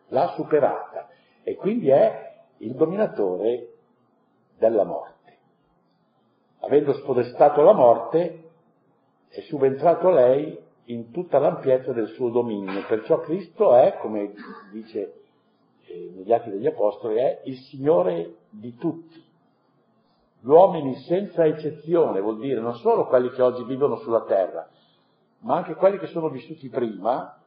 l'ha 0.08 0.32
superata 0.34 1.10
e 1.44 1.54
quindi 1.54 1.90
è 1.90 2.32
il 2.56 2.74
dominatore 2.74 3.68
della 4.58 4.82
morte. 4.82 5.38
Avendo 6.62 6.92
spodestato 6.92 7.62
la 7.62 7.72
morte, 7.72 8.50
è 9.28 9.40
subentrato 9.42 10.10
lei 10.10 10.58
in 10.86 11.12
tutta 11.12 11.38
l'ampiezza 11.38 11.92
del 11.92 12.08
suo 12.08 12.30
dominio. 12.30 12.84
Perciò 12.88 13.20
Cristo 13.20 13.76
è, 13.76 13.96
come 14.00 14.32
dice 14.72 15.21
eh, 15.86 16.12
negli 16.14 16.32
Atti 16.32 16.50
degli 16.50 16.66
Apostoli, 16.66 17.16
è 17.16 17.42
il 17.44 17.56
Signore 17.56 18.36
di 18.50 18.76
tutti. 18.76 19.22
Gli 20.40 20.48
uomini 20.48 20.96
senza 21.02 21.44
eccezione, 21.44 22.20
vuol 22.20 22.38
dire 22.38 22.60
non 22.60 22.74
solo 22.76 23.06
quelli 23.06 23.30
che 23.30 23.42
oggi 23.42 23.62
vivono 23.64 23.96
sulla 23.96 24.22
terra, 24.24 24.68
ma 25.40 25.56
anche 25.56 25.74
quelli 25.74 25.98
che 25.98 26.08
sono 26.08 26.28
vissuti 26.28 26.68
prima, 26.68 27.38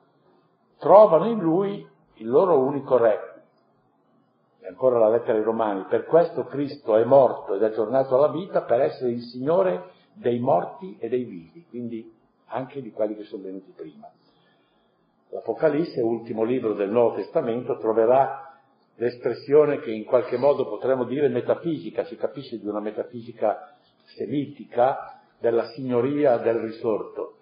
trovano 0.78 1.28
in 1.28 1.39
lui 1.39 1.88
il 2.15 2.28
loro 2.28 2.60
unico 2.60 2.98
re. 2.98 3.34
E 4.60 4.67
ancora 4.67 4.98
la 4.98 5.10
lettera 5.10 5.38
ai 5.38 5.43
Romani, 5.43 5.84
per 5.89 6.06
questo 6.06 6.45
Cristo 6.45 6.95
è 6.95 7.04
morto 7.04 7.56
ed 7.56 7.63
è 7.63 7.71
tornato 7.71 8.15
alla 8.15 8.30
vita 8.30 8.62
per 8.62 8.82
essere 8.82 9.12
il 9.12 9.21
Signore 9.21 9.91
dei 10.13 10.39
morti 10.39 10.98
e 11.00 11.10
dei 11.10 11.24
vivi, 11.24 11.65
quindi 11.69 12.13
anche 12.48 12.82
di 12.82 12.91
quelli 12.91 13.15
che 13.15 13.24
sono 13.24 13.43
venuti 13.43 13.71
prima. 13.76 14.10
L'Apocalisse, 15.36 16.00
ultimo 16.00 16.45
libro 16.45 16.76
del 16.76 16.89
Nuovo 16.89 17.17
Testamento, 17.17 17.78
troverà 17.78 18.58
l'espressione 18.95 19.82
che 19.82 19.91
in 19.91 20.06
qualche 20.06 20.38
modo 20.38 20.65
potremmo 20.65 21.04
dire 21.04 21.28
metafisica, 21.28 22.06
si 22.06 22.15
capisce 22.15 22.58
di 22.58 22.65
una 22.65 22.80
metafisica 22.80 23.76
semitica 24.15 25.19
della 25.38 25.65
signoria 25.74 26.38
del 26.38 26.60
risorto, 26.60 27.34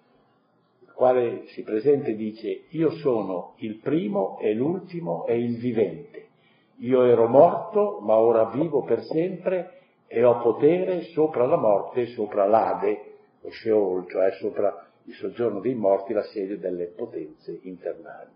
il 0.82 0.92
quale 0.92 1.44
si 1.50 1.62
presenta 1.62 2.08
e 2.08 2.16
dice 2.16 2.64
io 2.70 2.90
sono 2.94 3.54
il 3.58 3.76
primo 3.76 4.40
e 4.40 4.56
l'ultimo 4.56 5.28
e 5.28 5.38
il 5.38 5.58
vivente. 5.58 6.30
Io 6.78 7.04
ero 7.04 7.28
morto, 7.28 8.00
ma 8.02 8.16
ora 8.16 8.46
vivo 8.46 8.82
per 8.82 9.04
sempre 9.04 9.82
e 10.08 10.24
ho 10.24 10.42
potere 10.42 11.04
sopra 11.12 11.46
la 11.46 11.58
morte 11.58 12.08
sopra 12.08 12.48
l'Ade, 12.48 13.18
lo 13.42 13.52
Sheol, 13.52 14.10
cioè 14.10 14.32
sopra 14.40 14.88
il 15.06 15.16
soggiorno 15.16 15.60
dei 15.60 15.76
morti, 15.76 16.14
la 16.14 16.24
sede 16.24 16.60
delle 16.60 16.88
potenze 16.88 17.60
internali. 17.64 18.32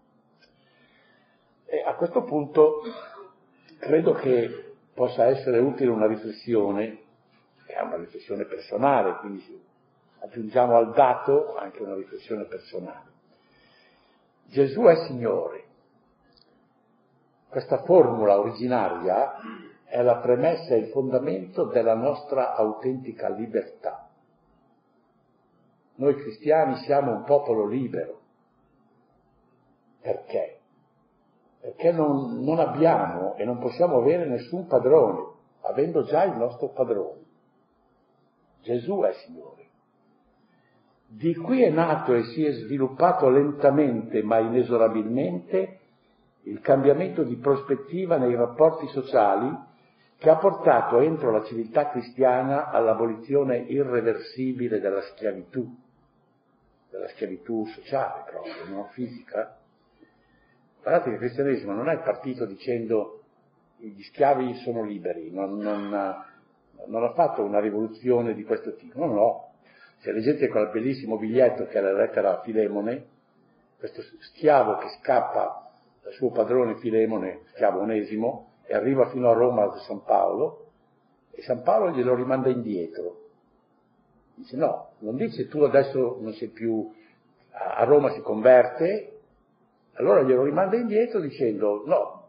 E 1.65 1.81
a 1.81 1.95
questo 1.95 2.23
punto 2.23 2.81
credo 3.79 4.13
che 4.13 4.75
possa 4.93 5.25
essere 5.25 5.59
utile 5.59 5.91
una 5.91 6.07
riflessione, 6.07 6.97
che 7.65 7.73
è 7.73 7.81
una 7.81 7.97
riflessione 7.97 8.45
personale, 8.45 9.17
quindi 9.17 9.61
aggiungiamo 10.19 10.75
al 10.75 10.93
dato 10.93 11.55
anche 11.55 11.83
una 11.83 11.95
riflessione 11.95 12.45
personale. 12.45 13.15
Gesù 14.45 14.81
è 14.83 14.95
Signore. 15.07 15.65
Questa 17.49 17.83
formula 17.83 18.39
originaria 18.39 19.35
è 19.85 20.01
la 20.01 20.17
premessa 20.17 20.73
e 20.73 20.79
il 20.79 20.87
fondamento 20.87 21.65
della 21.65 21.95
nostra 21.95 22.55
autentica 22.55 23.29
libertà. 23.29 24.06
Noi 25.97 26.15
cristiani 26.15 26.77
siamo 26.77 27.11
un 27.11 27.23
popolo 27.23 27.67
libero. 27.67 28.21
Perché? 30.01 30.59
Perché 31.59 31.91
non, 31.91 32.43
non 32.43 32.59
abbiamo 32.59 33.35
e 33.35 33.45
non 33.45 33.59
possiamo 33.59 33.97
avere 33.97 34.25
nessun 34.25 34.67
padrone, 34.67 35.33
avendo 35.61 36.03
già 36.03 36.23
il 36.23 36.37
nostro 36.37 36.69
padrone. 36.69 37.25
Gesù 38.61 39.01
è 39.01 39.13
Signore. 39.13 39.65
Di 41.09 41.35
qui 41.35 41.63
è 41.63 41.69
nato 41.69 42.13
e 42.13 42.23
si 42.23 42.45
è 42.45 42.51
sviluppato 42.51 43.29
lentamente 43.29 44.21
ma 44.23 44.39
inesorabilmente 44.39 45.79
il 46.43 46.59
cambiamento 46.59 47.23
di 47.23 47.37
prospettiva 47.37 48.17
nei 48.17 48.35
rapporti 48.35 48.87
sociali 48.87 49.65
che 50.17 50.29
ha 50.29 50.37
portato 50.37 50.99
entro 50.99 51.31
la 51.31 51.43
civiltà 51.43 51.89
cristiana 51.89 52.69
all'abolizione 52.69 53.57
irreversibile 53.57 54.79
della 54.79 55.01
schiavitù, 55.01 55.65
della 56.97 57.09
schiavitù 57.09 57.65
sociale 57.67 58.23
proprio, 58.29 58.53
non 58.67 58.87
fisica. 58.89 59.57
Guardate 60.81 61.09
che 61.09 61.15
il 61.15 61.19
cristianesimo 61.19 61.73
non 61.73 61.89
è 61.89 61.99
partito 61.99 62.45
dicendo 62.45 63.21
gli 63.77 64.01
schiavi 64.01 64.55
sono 64.55 64.83
liberi, 64.83 65.31
non, 65.31 65.57
non, 65.57 65.89
non 66.87 67.03
ha 67.03 67.13
fatto 67.13 67.43
una 67.43 67.59
rivoluzione 67.59 68.33
di 68.33 68.43
questo 68.43 68.75
tipo, 68.75 68.99
no, 68.99 69.13
no. 69.13 69.51
Se 69.99 70.11
leggete 70.11 70.47
quel 70.47 70.69
bellissimo 70.69 71.17
biglietto 71.17 71.65
che 71.65 71.77
è 71.77 71.81
la 71.81 71.93
lettera 71.93 72.37
a 72.37 72.41
Filemone, 72.41 73.05
questo 73.77 74.01
schiavo 74.01 74.77
che 74.77 74.87
scappa 74.99 75.71
dal 76.01 76.13
suo 76.13 76.31
padrone 76.31 76.77
Filemone, 76.77 77.41
schiavo 77.53 77.81
onesimo, 77.81 78.53
e 78.65 78.75
arriva 78.75 79.09
fino 79.09 79.29
a 79.29 79.33
Roma 79.33 79.65
da 79.67 79.77
San 79.79 80.03
Paolo 80.03 80.65
e 81.31 81.41
San 81.43 81.61
Paolo 81.61 81.91
glielo 81.91 82.15
rimanda 82.15 82.49
indietro. 82.49 83.26
Dice 84.37 84.55
no, 84.55 84.91
non 84.99 85.15
dice 85.15 85.47
tu 85.47 85.63
adesso 85.63 86.19
non 86.21 86.31
sei 86.33 86.49
più, 86.49 86.93
a 87.51 87.83
Roma 87.85 88.11
si 88.11 88.21
converte, 88.21 89.13
allora 89.93 90.21
glielo 90.21 90.43
rimanda 90.43 90.75
indietro 90.75 91.19
dicendo 91.19 91.81
no, 91.87 92.27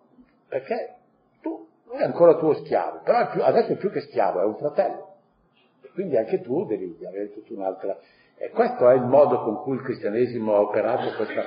perché 0.49 0.94
tu 1.42 1.66
è 1.92 2.03
ancora 2.03 2.37
tuo 2.37 2.55
schiavo, 2.55 3.01
però 3.05 3.18
è 3.18 3.31
più, 3.31 3.42
adesso 3.42 3.73
è 3.73 3.77
più 3.77 3.90
che 3.90 4.01
schiavo, 4.01 4.40
è 4.40 4.44
un 4.44 4.57
fratello. 4.57 5.16
Quindi 5.92 6.16
anche 6.16 6.40
tu 6.40 6.64
devi 6.64 6.97
avere 7.07 7.31
tutta 7.33 7.53
un'altra... 7.53 7.99
E 8.37 8.51
questo 8.51 8.88
è 8.88 8.94
il 8.94 9.05
modo 9.05 9.42
con 9.42 9.57
cui 9.62 9.75
il 9.75 9.83
cristianesimo 9.83 10.55
ha 10.55 10.61
operato 10.61 11.14
questa 11.14 11.42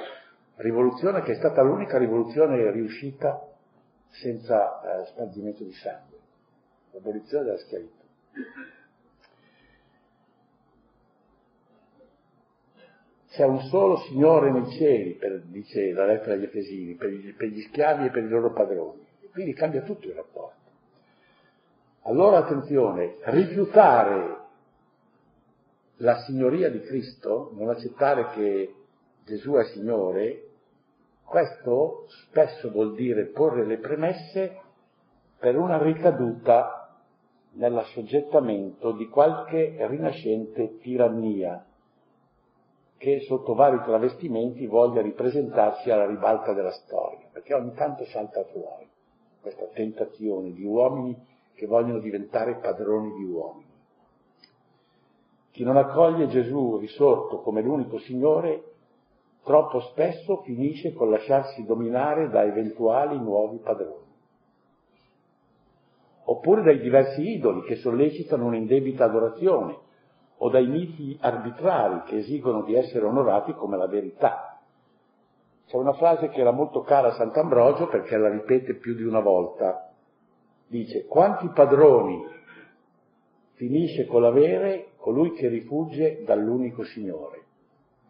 rivoluzione 0.58 1.24
che 1.24 1.32
è 1.32 1.36
stata 1.36 1.64
l'unica 1.64 1.98
rivoluzione 1.98 2.70
riuscita 2.70 3.48
senza 4.10 4.82
eh, 4.82 5.06
spargimento 5.06 5.64
di 5.64 5.72
sangue, 5.72 6.18
l'abolizione 6.92 7.46
della 7.46 7.58
schiavitù. 7.58 8.04
C'è 13.32 13.46
un 13.46 13.62
solo 13.62 13.96
Signore 13.98 14.52
nei 14.52 14.70
cieli, 14.72 15.14
per, 15.14 15.44
dice 15.46 15.94
la 15.94 16.06
lettera 16.06 16.34
agli 16.34 16.44
Efesini, 16.44 16.96
per 16.96 17.10
per 17.38 17.48
gli 17.48 17.62
schiavi 17.62 18.08
e 18.08 18.10
per 18.10 18.24
i 18.24 18.28
loro 18.28 18.52
padroni. 18.52 19.08
Quindi 19.32 19.54
cambia 19.54 19.84
tutto 19.84 20.08
il 20.08 20.16
rapporto. 20.16 20.60
Allora 22.02 22.40
attenzione, 22.40 23.16
rifiutare 23.22 24.40
la 25.98 26.18
signoria 26.24 26.70
di 26.70 26.82
Cristo, 26.82 27.52
non 27.56 27.70
accettare 27.70 28.32
che 28.34 28.74
Gesù 29.24 29.54
è 29.54 29.64
Signore, 29.66 30.48
questo 31.24 32.08
spesso 32.28 32.70
vuol 32.70 32.96
dire 32.96 33.28
porre 33.28 33.66
le 33.66 33.78
premesse 33.78 34.60
per 35.40 35.56
una 35.56 35.82
ricaduta 35.82 36.98
nell'assoggettamento 37.54 38.92
di 38.92 39.08
qualche 39.08 39.78
rinascente 39.88 40.80
tirannia 40.80 41.66
che 43.02 43.22
sotto 43.22 43.56
vari 43.56 43.82
travestimenti 43.84 44.68
voglia 44.68 45.02
ripresentarsi 45.02 45.90
alla 45.90 46.06
ribalta 46.06 46.54
della 46.54 46.70
storia, 46.70 47.28
perché 47.32 47.56
ogni 47.56 47.74
tanto 47.74 48.06
salta 48.06 48.44
fuori 48.44 48.88
questa 49.42 49.66
tentazione 49.74 50.52
di 50.52 50.64
uomini 50.64 51.18
che 51.56 51.66
vogliono 51.66 51.98
diventare 51.98 52.60
padroni 52.60 53.12
di 53.16 53.24
uomini. 53.24 53.70
Chi 55.50 55.64
non 55.64 55.78
accoglie 55.78 56.28
Gesù 56.28 56.78
risorto 56.78 57.40
come 57.40 57.64
l'unico 57.64 57.98
Signore 57.98 58.66
troppo 59.44 59.80
spesso 59.80 60.44
finisce 60.44 60.94
con 60.94 61.10
lasciarsi 61.10 61.66
dominare 61.66 62.30
da 62.30 62.44
eventuali 62.44 63.18
nuovi 63.18 63.58
padroni. 63.64 64.10
Oppure 66.26 66.62
dai 66.62 66.80
diversi 66.80 67.28
idoli 67.32 67.64
che 67.64 67.78
sollecitano 67.78 68.46
un'indebita 68.46 69.06
adorazione, 69.06 69.90
o 70.44 70.50
dai 70.50 70.68
miti 70.68 71.18
arbitrari 71.20 72.04
che 72.04 72.18
esigono 72.18 72.64
di 72.64 72.76
essere 72.76 73.06
onorati 73.06 73.54
come 73.54 73.78
la 73.78 73.88
verità. 73.88 74.60
C'è 75.68 75.78
una 75.78 75.94
frase 75.94 76.30
che 76.30 76.40
era 76.40 76.52
molto 76.52 76.82
cara 76.82 77.10
a 77.10 77.14
Sant'Ambrogio 77.14 77.88
perché 77.88 78.18
la 78.18 78.30
ripete 78.30 78.76
più 78.76 78.96
di 78.96 79.04
una 79.04 79.20
volta. 79.20 79.92
Dice, 80.68 81.06
quanti 81.06 81.48
padroni 81.50 82.26
finisce 83.54 84.06
con 84.06 84.22
l'avere 84.22 84.94
colui 84.98 85.34
che 85.34 85.48
rifugge 85.48 86.24
dall'unico 86.24 86.84
Signore 86.84 87.42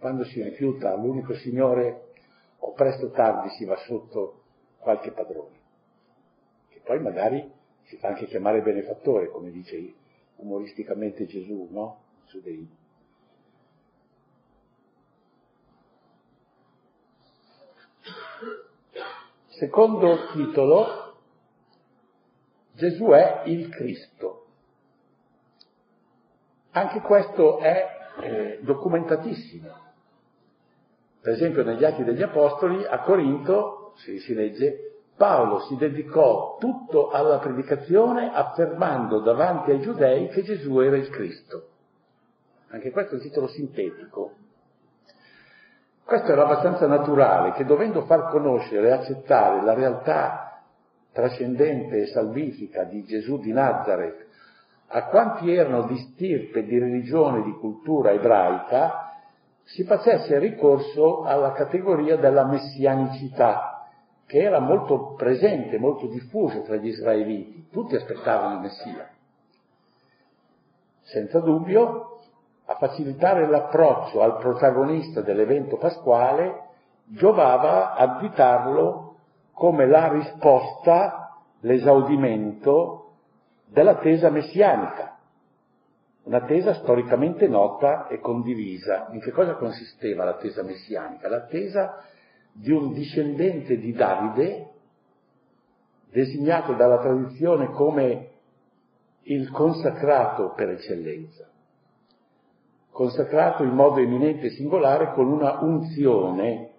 quando 0.02 0.24
si 0.24 0.42
rifiuta 0.42 0.96
l'unico 0.96 1.36
Signore, 1.36 2.08
o 2.58 2.72
presto 2.74 3.06
o 3.06 3.10
tardi 3.12 3.50
si 3.50 3.66
va 3.66 3.76
sotto 3.86 4.42
qualche 4.80 5.12
padrone, 5.12 5.60
che 6.70 6.82
poi 6.84 7.00
magari 7.00 7.48
si 7.84 7.98
fa 7.98 8.08
anche 8.08 8.26
chiamare 8.26 8.64
benefattore, 8.64 9.30
come 9.30 9.52
dice 9.52 9.94
umoristicamente 10.38 11.28
Gesù, 11.28 11.68
no? 11.70 12.00
Dei... 12.40 12.68
Secondo 19.48 20.30
titolo, 20.32 21.16
Gesù 22.74 23.06
è 23.10 23.44
il 23.46 23.70
Cristo. 23.70 24.46
Anche 26.72 27.02
questo 27.02 27.60
è 27.60 27.88
eh, 28.22 28.60
documentatissimo. 28.62 29.90
Per 31.22 31.34
esempio 31.34 31.64
negli 31.64 31.84
Atti 31.84 32.04
degli 32.04 32.22
Apostoli 32.22 32.84
a 32.86 33.02
Corinto 33.02 33.94
si, 33.98 34.20
si 34.20 34.34
legge 34.34 34.92
Paolo 35.22 35.60
si 35.60 35.76
dedicò 35.76 36.58
tutto 36.58 37.10
alla 37.12 37.38
predicazione 37.38 38.32
affermando 38.34 39.20
davanti 39.20 39.70
ai 39.70 39.82
giudei 39.82 40.30
che 40.30 40.42
Gesù 40.42 40.80
era 40.80 40.98
il 40.98 41.10
Cristo. 41.10 41.71
Anche 42.72 42.92
questo 42.92 43.14
è 43.14 43.18
un 43.18 43.22
titolo 43.22 43.48
sintetico. 43.48 44.32
Questo 46.04 46.32
era 46.32 46.44
abbastanza 46.44 46.88
naturale 46.88 47.52
che 47.54 47.66
dovendo 47.66 48.04
far 48.04 48.30
conoscere 48.30 48.88
e 48.88 48.92
accettare 48.92 49.64
la 49.64 49.74
realtà 49.74 50.62
trascendente 51.12 52.02
e 52.02 52.08
salvifica 52.08 52.84
di 52.84 53.04
Gesù 53.04 53.38
di 53.40 53.52
Nazareth 53.52 54.28
a 54.94 55.06
quanti 55.06 55.54
erano 55.54 55.88
di 55.88 55.98
stirpe, 55.98 56.64
di 56.64 56.78
religione, 56.78 57.44
di 57.44 57.54
cultura 57.54 58.12
ebraica, 58.12 59.12
si 59.64 59.86
facesse 59.86 60.38
ricorso 60.38 61.24
alla 61.24 61.54
categoria 61.54 62.18
della 62.18 62.46
messianicità, 62.46 63.88
che 64.26 64.40
era 64.40 64.60
molto 64.60 65.14
presente, 65.14 65.78
molto 65.78 66.08
diffuso 66.08 66.62
tra 66.64 66.76
gli 66.76 66.88
israeliti. 66.88 67.70
Tutti 67.72 67.96
aspettavano 67.96 68.56
il 68.56 68.62
Messia. 68.62 69.10
Senza 71.04 71.40
dubbio, 71.40 72.11
a 72.72 72.76
facilitare 72.76 73.48
l'approccio 73.48 74.22
al 74.22 74.38
protagonista 74.38 75.22
dell'evento 75.22 75.78
pasquale, 75.78 76.70
giovava 77.06 77.96
additarlo 77.96 79.16
come 79.52 79.86
la 79.86 80.08
risposta, 80.08 81.36
l'esaudimento 81.62 83.10
dell'attesa 83.66 84.30
messianica, 84.30 85.18
un'attesa 86.24 86.76
storicamente 86.76 87.48
nota 87.48 88.08
e 88.08 88.20
condivisa. 88.20 89.08
In 89.12 89.20
che 89.20 89.32
cosa 89.32 89.56
consisteva 89.56 90.24
l'attesa 90.24 90.64
messianica? 90.64 91.28
L'attesa 91.28 92.02
di 92.54 92.72
un 92.72 92.94
discendente 92.94 93.78
di 93.78 93.92
Davide, 93.92 94.70
designato 96.10 96.74
dalla 96.74 97.00
tradizione 97.00 97.68
come 97.72 98.30
il 99.24 99.52
consacrato 99.52 100.54
per 100.56 100.70
eccellenza, 100.70 101.50
consacrato 102.92 103.64
in 103.64 103.72
modo 103.72 104.00
eminente 104.00 104.48
e 104.48 104.52
singolare 104.52 105.14
con 105.14 105.28
una 105.28 105.60
unzione, 105.62 106.70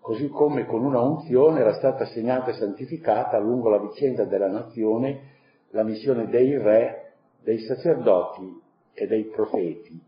così 0.00 0.28
come 0.28 0.66
con 0.66 0.84
una 0.84 1.00
unzione 1.00 1.60
era 1.60 1.74
stata 1.74 2.06
segnata 2.06 2.50
e 2.50 2.54
santificata 2.54 3.38
lungo 3.38 3.68
la 3.68 3.78
vicenda 3.78 4.24
della 4.24 4.48
nazione 4.48 5.32
la 5.70 5.82
missione 5.82 6.28
dei 6.28 6.56
re, 6.56 7.14
dei 7.42 7.58
sacerdoti 7.58 8.62
e 8.92 9.06
dei 9.06 9.24
profeti. 9.24 10.00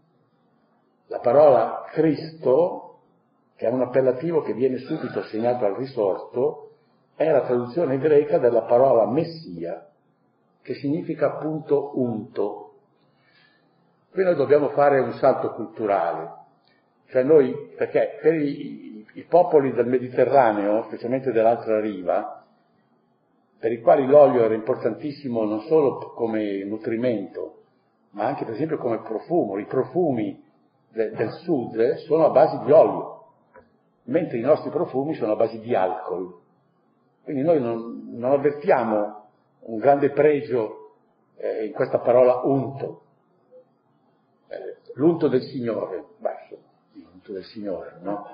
La 1.08 1.18
parola 1.18 1.84
Cristo 1.90 2.86
che 3.56 3.66
è 3.66 3.70
un 3.70 3.80
appellativo 3.80 4.42
che 4.42 4.52
viene 4.52 4.76
subito 4.78 5.18
assegnato 5.18 5.64
al 5.64 5.74
risorto, 5.74 6.72
è 7.16 7.30
la 7.30 7.40
traduzione 7.40 7.98
greca 7.98 8.38
della 8.38 8.62
parola 8.62 9.06
Messia, 9.06 9.88
che 10.60 10.74
significa 10.74 11.32
appunto 11.32 11.98
unto. 11.98 12.65
Qui 14.16 14.24
noi 14.24 14.34
dobbiamo 14.34 14.70
fare 14.70 14.98
un 14.98 15.12
salto 15.12 15.52
culturale, 15.52 16.36
cioè 17.08 17.22
noi, 17.22 17.54
perché 17.76 18.18
per 18.22 18.32
i, 18.32 19.04
i 19.12 19.24
popoli 19.24 19.74
del 19.74 19.86
Mediterraneo, 19.86 20.84
specialmente 20.84 21.32
dell'altra 21.32 21.80
riva, 21.80 22.42
per 23.58 23.72
i 23.72 23.82
quali 23.82 24.06
l'olio 24.06 24.42
era 24.42 24.54
importantissimo 24.54 25.44
non 25.44 25.60
solo 25.64 26.14
come 26.14 26.64
nutrimento, 26.64 27.64
ma 28.12 28.24
anche 28.24 28.46
per 28.46 28.54
esempio 28.54 28.78
come 28.78 29.02
profumo. 29.02 29.58
I 29.58 29.66
profumi 29.66 30.42
de, 30.88 31.10
del 31.10 31.32
sud 31.32 31.96
sono 32.06 32.24
a 32.24 32.30
base 32.30 32.64
di 32.64 32.72
olio 32.72 33.24
mentre 34.04 34.38
i 34.38 34.40
nostri 34.40 34.70
profumi 34.70 35.12
sono 35.12 35.32
a 35.32 35.36
base 35.36 35.60
di 35.60 35.74
alcol. 35.74 36.38
Quindi 37.22 37.42
noi 37.42 37.60
non, 37.60 38.12
non 38.14 38.32
avvertiamo 38.32 39.26
un 39.64 39.76
grande 39.76 40.08
pregio 40.08 40.92
eh, 41.36 41.66
in 41.66 41.72
questa 41.74 41.98
parola 41.98 42.40
unto. 42.44 43.02
L'unto 44.96 45.28
del 45.28 45.42
Signore, 45.42 46.04
beh, 46.18 46.58
l'unto 46.94 47.32
del 47.32 47.44
Signore, 47.44 47.98
no? 48.00 48.28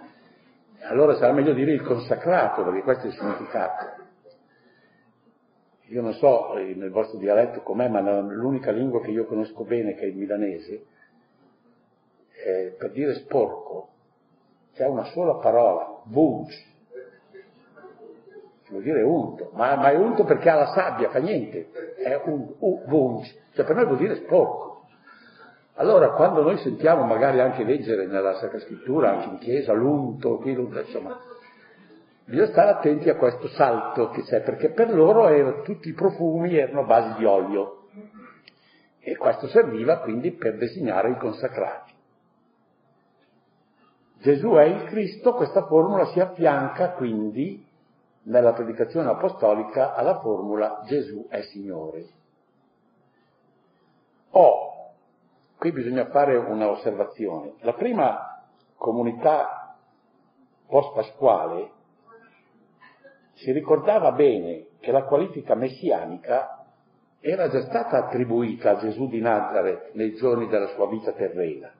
Allora 0.83 1.15
sarà 1.15 1.33
meglio 1.33 1.55
dire 1.55 1.73
il 1.73 1.83
consacrato, 1.83 2.63
perché 2.63 2.83
questo 2.83 3.05
è 3.05 3.07
il 3.09 3.15
significato. 3.15 4.01
Io 5.87 6.03
non 6.03 6.13
so 6.15 6.57
eh, 6.57 6.75
nel 6.75 6.91
vostro 6.91 7.19
dialetto 7.19 7.63
com'è, 7.63 7.89
ma 7.89 8.01
l'unica 8.21 8.71
lingua 8.71 9.01
che 9.01 9.11
io 9.11 9.27
conosco 9.27 9.65
bene, 9.65 9.95
che 9.95 10.03
è 10.03 10.07
il 10.07 10.17
milanese, 10.17 10.85
eh, 12.45 12.75
per 12.79 12.93
dire 12.93 13.15
sporco, 13.15 13.89
c'è 14.75 14.87
una 14.87 15.05
sola 15.07 15.35
parola, 15.39 16.01
bunch, 16.05 16.71
vuol 18.71 18.83
dire 18.83 19.03
unto, 19.03 19.51
ma, 19.55 19.75
ma, 19.77 19.91
è 19.91 19.97
unto 19.97 20.25
perché 20.25 20.49
ha 20.49 20.55
la 20.55 20.73
sabbia, 20.73 21.11
fa 21.11 21.19
niente, 21.19 21.71
è 21.97 22.21
un 22.25 22.55
bunch, 22.87 23.37
cioè 23.53 23.65
per 23.65 23.75
noi 23.75 23.87
vuol 23.87 23.99
dire 23.99 24.15
sporco. 24.15 24.72
Allora 25.77 26.11
quando 26.11 26.43
noi 26.43 26.59
sentiamo 26.59 27.05
magari 27.05 27.41
anche 27.41 27.65
leggere 27.65 28.07
nella 28.07 28.35
Sacra 28.35 28.59
Scrittura, 28.61 29.11
anche 29.11 29.29
in 29.29 29.39
chiesa, 29.39 29.73
l'unto, 29.73 30.41
l'unto, 30.43 30.81
insomma, 30.81 31.19
bisogna 32.25 32.51
stare 32.51 32.71
attenti 32.71 33.09
a 33.09 33.17
questo 33.17 33.49
salto 33.49 34.11
che 34.11 34.23
c'è, 34.23 34.43
perché 34.43 34.71
per 34.71 34.93
loro 34.93 35.29
era, 35.29 35.63
tutti 35.63 35.89
i 35.89 35.95
profumi 35.95 36.57
erano 36.57 36.81
a 36.81 36.85
base 36.85 37.19
di 37.19 37.25
olio. 37.25 37.79
E 39.01 39.17
questo 39.17 39.49
serviva 39.49 40.01
quindi 40.01 40.33
per 40.33 40.59
designare 40.59 41.11
i 41.11 41.17
consacrati. 41.17 41.93
Gesù 44.19 44.51
è 44.53 44.65
il 44.65 44.85
Cristo, 44.85 45.33
questa 45.33 45.67
formula 45.67 46.05
si 46.07 46.21
affianca 46.21 46.91
quindi 46.93 47.67
nella 48.25 48.53
predicazione 48.53 49.09
apostolica 49.09 49.95
alla 49.95 50.21
formula 50.21 50.83
Gesù 50.87 51.27
è 51.29 51.41
Signore. 51.43 52.07
Oh, 54.31 54.72
qui 55.63 55.71
bisogna 55.71 56.07
fare 56.07 56.37
una 56.37 56.69
osservazione. 56.71 57.53
La 57.61 57.75
prima 57.75 58.43
comunità 58.75 59.77
post-pasquale 60.67 61.71
si 63.35 63.53
ricordava 63.53 64.11
bene 64.11 64.67
che 64.81 64.91
la 64.91 65.05
qualifica 65.05 65.55
messianica 65.55 66.65
era 67.21 67.49
già 67.49 67.63
stata 67.63 68.07
attribuita 68.07 68.71
a 68.71 68.79
Gesù 68.79 69.07
di 69.07 69.21
Nazareth 69.21 69.91
nei 69.93 70.17
giorni 70.17 70.49
della 70.49 70.67
sua 70.75 70.89
vita 70.89 71.13
terrena 71.13 71.73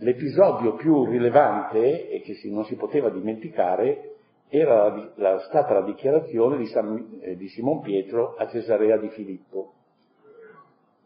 L'episodio 0.00 0.74
più 0.74 1.06
rilevante 1.06 2.10
e 2.10 2.20
che 2.20 2.34
si, 2.34 2.52
non 2.52 2.66
si 2.66 2.74
poteva 2.74 3.08
dimenticare 3.08 4.16
era 4.48 4.94
la, 4.94 5.12
la, 5.14 5.38
stata 5.48 5.72
la 5.72 5.86
dichiarazione 5.86 6.58
di, 6.58 6.66
San, 6.66 7.20
eh, 7.22 7.36
di 7.36 7.48
Simon 7.48 7.80
Pietro 7.80 8.34
a 8.36 8.46
Cesarea 8.48 8.98
di 8.98 9.08
Filippo. 9.08 9.75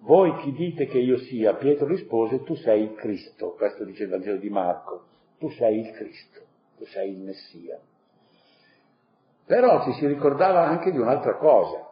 Voi 0.01 0.35
chi 0.39 0.53
dite 0.53 0.87
che 0.87 0.99
io 0.99 1.19
sia? 1.19 1.55
Pietro 1.55 1.87
rispose, 1.87 2.43
tu 2.43 2.55
sei 2.55 2.83
il 2.83 2.95
Cristo, 2.95 3.53
questo 3.53 3.85
dice 3.85 4.05
il 4.05 4.11
Vangelo 4.11 4.39
di 4.39 4.49
Marco, 4.49 5.05
tu 5.39 5.51
sei 5.51 5.81
il 5.81 5.91
Cristo, 5.93 6.41
tu 6.79 6.85
sei 6.87 7.13
il 7.13 7.21
Messia. 7.21 7.79
Però 9.47 9.85
ci 9.85 9.93
si 9.93 10.07
ricordava 10.07 10.67
anche 10.67 10.91
di 10.91 10.99
un'altra 10.99 11.37
cosa, 11.37 11.89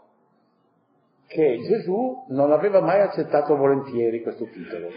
che 1.26 1.59
Gesù 1.62 2.24
non 2.28 2.52
aveva 2.52 2.80
mai 2.80 3.00
accettato 3.00 3.56
volentieri 3.56 4.22
questo 4.22 4.46
titolo 4.46 4.88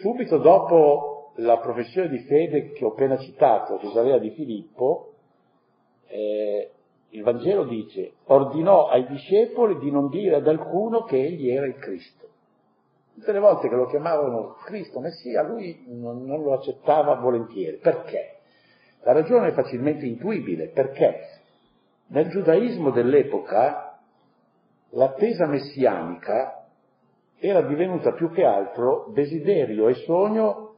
subito 0.00 0.38
dopo 0.38 1.32
la 1.36 1.58
professione 1.58 2.08
di 2.08 2.18
fede 2.20 2.72
che 2.72 2.84
ho 2.84 2.88
appena 2.88 3.16
citato, 3.18 3.78
Cesarea 3.78 4.18
di 4.18 4.30
Filippo, 4.30 5.12
eh, 6.06 6.70
il 7.14 7.22
Vangelo 7.22 7.64
dice, 7.64 8.14
ordinò 8.24 8.88
ai 8.88 9.06
discepoli 9.06 9.78
di 9.78 9.90
non 9.90 10.08
dire 10.08 10.36
ad 10.36 10.48
alcuno 10.48 11.04
che 11.04 11.16
egli 11.16 11.48
era 11.48 11.64
il 11.64 11.76
Cristo. 11.76 12.28
Tutte 13.14 13.30
le 13.30 13.38
volte 13.38 13.68
che 13.68 13.76
lo 13.76 13.86
chiamavano 13.86 14.56
Cristo, 14.64 14.98
Messia, 14.98 15.42
lui 15.42 15.84
non, 15.86 16.24
non 16.24 16.42
lo 16.42 16.54
accettava 16.54 17.14
volentieri. 17.14 17.76
Perché? 17.76 18.38
La 19.02 19.12
ragione 19.12 19.48
è 19.48 19.52
facilmente 19.52 20.04
intuibile, 20.04 20.70
perché 20.70 21.20
nel 22.08 22.30
giudaismo 22.30 22.90
dell'epoca 22.90 24.00
l'attesa 24.90 25.46
messianica 25.46 26.66
era 27.38 27.62
divenuta 27.62 28.12
più 28.12 28.32
che 28.32 28.44
altro 28.44 29.12
desiderio 29.12 29.86
e 29.86 29.94
sogno 30.04 30.74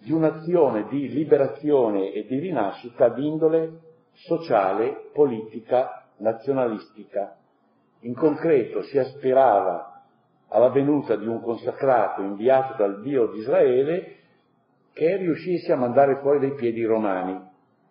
di 0.00 0.12
un'azione 0.12 0.86
di 0.88 1.08
liberazione 1.08 2.12
e 2.12 2.26
di 2.26 2.38
rinascita 2.38 3.08
d'indole 3.08 3.86
sociale, 4.26 5.10
politica, 5.12 6.06
nazionalistica. 6.18 7.36
In 8.00 8.14
concreto 8.14 8.82
si 8.82 8.98
aspirava 8.98 10.02
alla 10.48 10.70
venuta 10.70 11.16
di 11.16 11.26
un 11.26 11.40
consacrato 11.40 12.22
inviato 12.22 12.74
dal 12.76 13.00
Dio 13.02 13.26
di 13.28 13.38
Israele 13.38 14.16
che 14.92 15.16
riuscisse 15.16 15.72
a 15.72 15.76
mandare 15.76 16.16
fuori 16.16 16.40
dai 16.40 16.54
piedi 16.54 16.80
i 16.80 16.84
romani, 16.84 17.40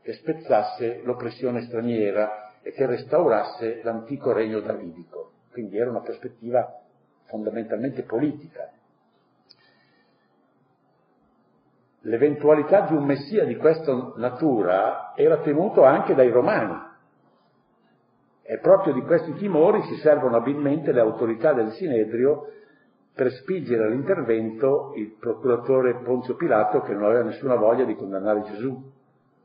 che 0.01 0.13
spezzasse 0.13 1.01
l'oppressione 1.03 1.61
straniera 1.61 2.53
e 2.61 2.71
che 2.71 2.85
restaurasse 2.85 3.81
l'antico 3.83 4.33
regno 4.33 4.59
davidico. 4.59 5.31
Quindi 5.51 5.77
era 5.77 5.89
una 5.89 6.01
prospettiva 6.01 6.81
fondamentalmente 7.25 8.03
politica. 8.03 8.71
L'eventualità 12.07 12.87
di 12.87 12.93
un 12.93 13.03
messia 13.03 13.43
di 13.43 13.57
questa 13.57 14.13
natura 14.15 15.13
era 15.13 15.39
temuto 15.39 15.83
anche 15.83 16.15
dai 16.15 16.29
romani 16.29 16.85
e 18.43 18.59
proprio 18.59 18.93
di 18.93 19.01
questi 19.01 19.33
timori 19.33 19.81
si 19.83 19.95
servono 19.95 20.37
abilmente 20.37 20.93
le 20.93 21.01
autorità 21.01 21.51
del 21.51 21.71
Sinedrio 21.73 22.53
per 23.13 23.29
spingere 23.31 23.83
all'intervento 23.83 24.93
il 24.95 25.17
procuratore 25.19 25.95
Ponzio 25.95 26.35
Pilato 26.35 26.79
che 26.79 26.93
non 26.93 27.03
aveva 27.03 27.23
nessuna 27.23 27.55
voglia 27.55 27.83
di 27.83 27.95
condannare 27.95 28.43
Gesù. 28.43 28.89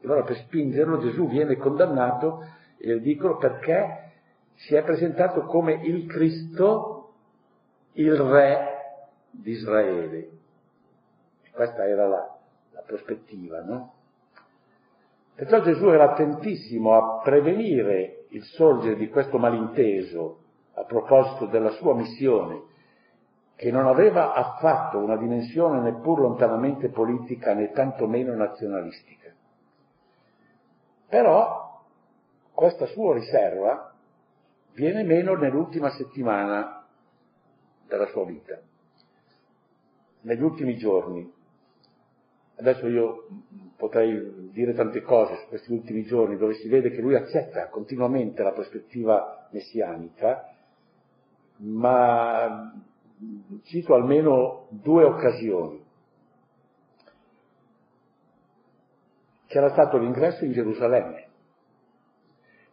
E 0.00 0.06
allora 0.06 0.22
per 0.22 0.36
spingerlo 0.36 0.98
Gesù 0.98 1.26
viene 1.26 1.56
condannato 1.56 2.46
e 2.78 2.96
gli 2.96 3.00
dicono 3.00 3.38
perché 3.38 4.12
si 4.54 4.76
è 4.76 4.84
presentato 4.84 5.46
come 5.46 5.80
il 5.82 6.06
Cristo, 6.06 7.14
il 7.94 8.14
Re 8.14 8.66
di 9.30 9.50
Israele. 9.50 10.28
Questa 11.50 11.84
era 11.86 12.06
la, 12.06 12.32
la 12.82 12.86
prospettiva, 12.86 13.60
no? 13.62 13.94
Perciò 15.34 15.60
Gesù 15.60 15.88
era 15.88 16.12
attentissimo 16.12 16.94
a 16.94 17.20
prevenire 17.22 18.26
il 18.30 18.42
sorgere 18.44 18.96
di 18.96 19.08
questo 19.08 19.38
malinteso 19.38 20.38
a 20.74 20.84
proposito 20.84 21.46
della 21.46 21.70
sua 21.70 21.94
missione, 21.94 22.70
che 23.56 23.70
non 23.70 23.86
aveva 23.86 24.32
affatto 24.34 24.98
una 24.98 25.16
dimensione 25.16 25.80
neppur 25.80 26.20
lontanamente 26.20 26.88
politica 26.88 27.54
né 27.54 27.70
tantomeno 27.70 28.34
nazionalistica. 28.34 29.32
Però 31.08 31.82
questa 32.52 32.86
sua 32.86 33.14
riserva 33.14 33.94
viene 34.74 35.02
meno 35.02 35.34
nell'ultima 35.34 35.90
settimana 35.90 36.86
della 37.86 38.06
sua 38.06 38.24
vita, 38.24 38.58
negli 40.22 40.42
ultimi 40.42 40.76
giorni. 40.76 41.40
Adesso 42.56 42.86
io 42.86 43.26
potrei 43.76 44.50
dire 44.52 44.74
tante 44.74 45.02
cose 45.02 45.36
su 45.36 45.48
questi 45.48 45.72
ultimi 45.72 46.04
giorni 46.04 46.36
dove 46.36 46.54
si 46.54 46.68
vede 46.68 46.90
che 46.90 47.00
lui 47.00 47.14
accetta 47.14 47.68
continuamente 47.68 48.42
la 48.42 48.52
prospettiva 48.52 49.48
messianica, 49.50 50.48
ma 51.56 52.72
cito 53.64 53.94
almeno 53.94 54.66
due 54.70 55.04
occasioni. 55.04 55.80
C'era 59.46 59.70
stato 59.70 59.98
l'ingresso 59.98 60.44
in 60.44 60.52
Gerusalemme. 60.52 61.28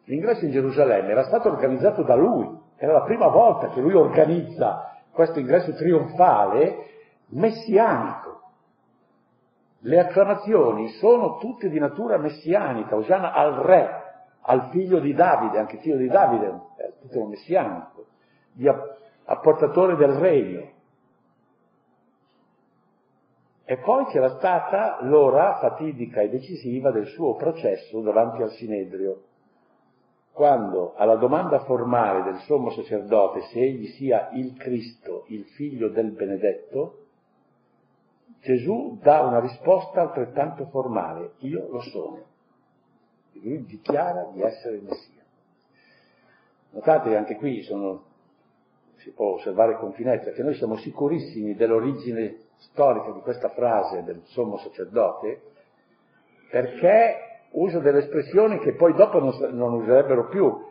L'ingresso 0.05 0.45
in 0.45 0.51
Gerusalemme 0.51 1.11
era 1.11 1.23
stato 1.25 1.49
organizzato 1.49 2.03
da 2.03 2.15
lui, 2.15 2.47
era 2.77 2.93
la 2.93 3.03
prima 3.03 3.27
volta 3.27 3.69
che 3.69 3.81
lui 3.81 3.93
organizza 3.93 4.97
questo 5.11 5.39
ingresso 5.39 5.73
trionfale 5.73 6.85
messianico. 7.27 8.38
Le 9.81 9.99
acclamazioni 9.99 10.89
sono 10.99 11.37
tutte 11.37 11.69
di 11.69 11.79
natura 11.79 12.17
messianica, 12.17 12.95
Osanna 12.95 13.33
al 13.33 13.53
re, 13.53 13.99
al 14.41 14.69
figlio 14.71 14.99
di 14.99 15.13
Davide, 15.13 15.57
anche 15.57 15.77
figlio 15.77 15.97
di 15.97 16.07
Davide 16.07 16.45
è 16.45 16.49
un 16.49 16.61
titolo 17.01 17.27
messianico, 17.27 18.05
di 18.51 18.67
apportatore 19.25 19.95
del 19.95 20.13
regno. 20.13 20.71
E 23.63 23.77
poi 23.77 24.05
c'era 24.05 24.37
stata 24.37 24.97
l'ora 25.01 25.59
fatidica 25.59 26.21
e 26.21 26.29
decisiva 26.29 26.91
del 26.91 27.05
suo 27.07 27.35
processo 27.35 28.01
davanti 28.01 28.41
al 28.41 28.49
Sinedrio, 28.49 29.21
quando 30.33 30.93
alla 30.95 31.15
domanda 31.15 31.59
formale 31.59 32.23
del 32.23 32.39
sommo 32.39 32.71
sacerdote 32.71 33.41
se 33.51 33.59
egli 33.59 33.87
sia 33.89 34.29
il 34.31 34.55
Cristo, 34.57 35.25
il 35.27 35.45
figlio 35.55 35.89
del 35.89 36.11
benedetto, 36.11 36.98
Gesù 38.41 38.97
dà 39.01 39.21
una 39.21 39.39
risposta 39.39 40.01
altrettanto 40.01 40.65
formale, 40.67 41.33
io 41.39 41.67
lo 41.69 41.81
sono. 41.81 42.23
E 43.33 43.39
lui 43.43 43.65
dichiara 43.65 44.29
di 44.33 44.41
essere 44.41 44.77
il 44.77 44.83
Messia. 44.83 45.23
Notate 46.71 47.09
che 47.09 47.15
anche 47.15 47.35
qui 47.35 47.61
sono 47.63 48.07
si 48.99 49.11
può 49.11 49.35
osservare 49.35 49.77
con 49.77 49.93
finezza, 49.93 50.31
che 50.31 50.43
noi 50.43 50.55
siamo 50.55 50.75
sicurissimi 50.77 51.55
dell'origine 51.55 52.37
storica 52.57 53.11
di 53.11 53.21
questa 53.21 53.49
frase 53.49 54.03
del 54.03 54.21
sommo 54.25 54.57
sacerdote, 54.57 55.41
perché 56.51 57.45
usa 57.51 57.79
delle 57.79 57.99
espressioni 57.99 58.59
che 58.59 58.73
poi 58.73 58.93
dopo 58.93 59.19
non, 59.19 59.33
non 59.55 59.73
userebbero 59.73 60.27
più. 60.27 60.67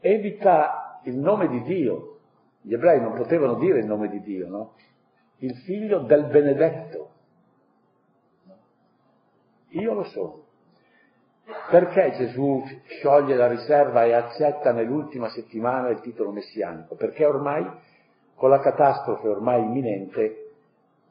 Evita 0.00 1.00
il 1.04 1.16
nome 1.16 1.48
di 1.48 1.62
Dio. 1.62 2.18
Gli 2.60 2.74
ebrei 2.74 3.00
non 3.00 3.14
potevano 3.14 3.54
dire 3.54 3.78
il 3.78 3.86
nome 3.86 4.08
di 4.08 4.20
Dio, 4.20 4.48
no? 4.48 4.72
Il 5.38 5.54
figlio 5.58 6.00
del 6.00 6.26
benedetto. 6.26 7.10
Io 9.70 9.94
lo 9.94 10.04
sono. 10.04 10.46
Perché 11.70 12.12
Gesù 12.16 12.62
scioglie 12.86 13.36
la 13.36 13.48
riserva 13.48 14.04
e 14.04 14.12
accetta 14.12 14.72
nell'ultima 14.72 15.28
settimana 15.28 15.88
il 15.90 16.00
titolo 16.00 16.30
messianico? 16.30 16.94
Perché 16.94 17.24
ormai, 17.24 17.66
con 18.34 18.50
la 18.50 18.60
catastrofe 18.60 19.28
ormai 19.28 19.62
imminente, 19.62 20.52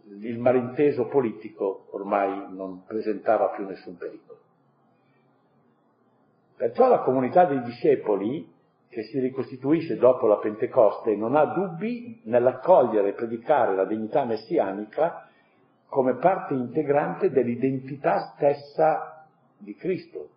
il 0.03 0.39
malinteso 0.39 1.07
politico 1.07 1.87
ormai 1.91 2.53
non 2.53 2.83
presentava 2.85 3.49
più 3.49 3.65
nessun 3.65 3.97
pericolo. 3.97 4.39
Perciò 6.55 6.87
la 6.87 6.99
comunità 6.99 7.45
dei 7.45 7.61
discepoli, 7.61 8.55
che 8.89 9.03
si 9.03 9.19
ricostituisce 9.19 9.97
dopo 9.97 10.27
la 10.27 10.37
Pentecoste, 10.37 11.15
non 11.15 11.35
ha 11.35 11.45
dubbi 11.45 12.21
nell'accogliere 12.25 13.09
e 13.09 13.13
predicare 13.13 13.75
la 13.75 13.85
dignità 13.85 14.25
messianica 14.25 15.27
come 15.87 16.15
parte 16.15 16.53
integrante 16.53 17.29
dell'identità 17.29 18.33
stessa 18.35 19.25
di 19.57 19.75
Cristo. 19.75 20.29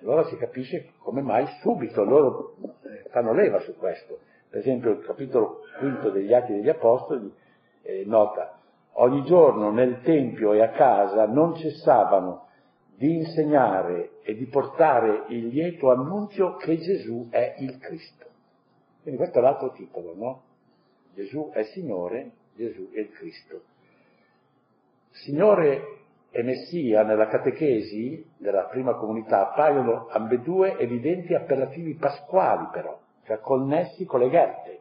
Allora 0.00 0.24
si 0.24 0.36
capisce 0.36 0.92
come 0.98 1.22
mai 1.22 1.46
subito 1.62 2.04
loro 2.04 2.56
eh, 2.82 3.08
fanno 3.10 3.32
leva 3.32 3.60
su 3.60 3.74
questo. 3.76 4.18
Per 4.50 4.60
esempio 4.60 4.90
il 4.90 5.04
capitolo 5.04 5.60
quinto 5.78 6.10
degli 6.10 6.32
Atti 6.32 6.52
degli 6.52 6.68
Apostoli 6.68 7.32
eh, 7.82 8.04
nota, 8.04 8.58
ogni 8.92 9.24
giorno 9.24 9.70
nel 9.70 10.00
Tempio 10.02 10.52
e 10.52 10.62
a 10.62 10.70
casa 10.70 11.26
non 11.26 11.56
cessavano 11.56 12.48
di 12.96 13.16
insegnare 13.16 14.20
e 14.22 14.34
di 14.34 14.46
portare 14.46 15.24
il 15.28 15.48
lieto 15.48 15.90
annunzio 15.90 16.56
che 16.56 16.78
Gesù 16.78 17.28
è 17.30 17.56
il 17.58 17.78
Cristo. 17.78 18.26
Quindi 19.02 19.20
questo 19.20 19.38
è 19.38 19.42
l'altro 19.42 19.72
titolo, 19.72 20.14
no? 20.14 20.42
Gesù 21.14 21.50
è 21.52 21.64
Signore, 21.64 22.32
Gesù 22.54 22.90
è 22.92 23.00
il 23.00 23.10
Cristo. 23.10 23.62
Signore 25.10 25.98
e 26.30 26.42
Messia 26.42 27.04
nella 27.04 27.28
catechesi 27.28 28.24
della 28.38 28.64
prima 28.64 28.94
comunità 28.94 29.50
appaiono 29.50 30.08
ambedue 30.08 30.76
evidenti 30.78 31.34
appellativi 31.34 31.94
pasquali 31.94 32.66
però, 32.72 32.98
cioè 33.24 33.38
connessi 33.38 34.04
con 34.04 34.20
le 34.20 34.28
gherte, 34.30 34.80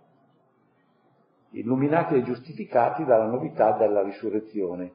illuminati 1.51 2.15
e 2.15 2.23
giustificati 2.23 3.05
dalla 3.05 3.25
novità 3.27 3.73
della 3.73 4.01
risurrezione. 4.01 4.93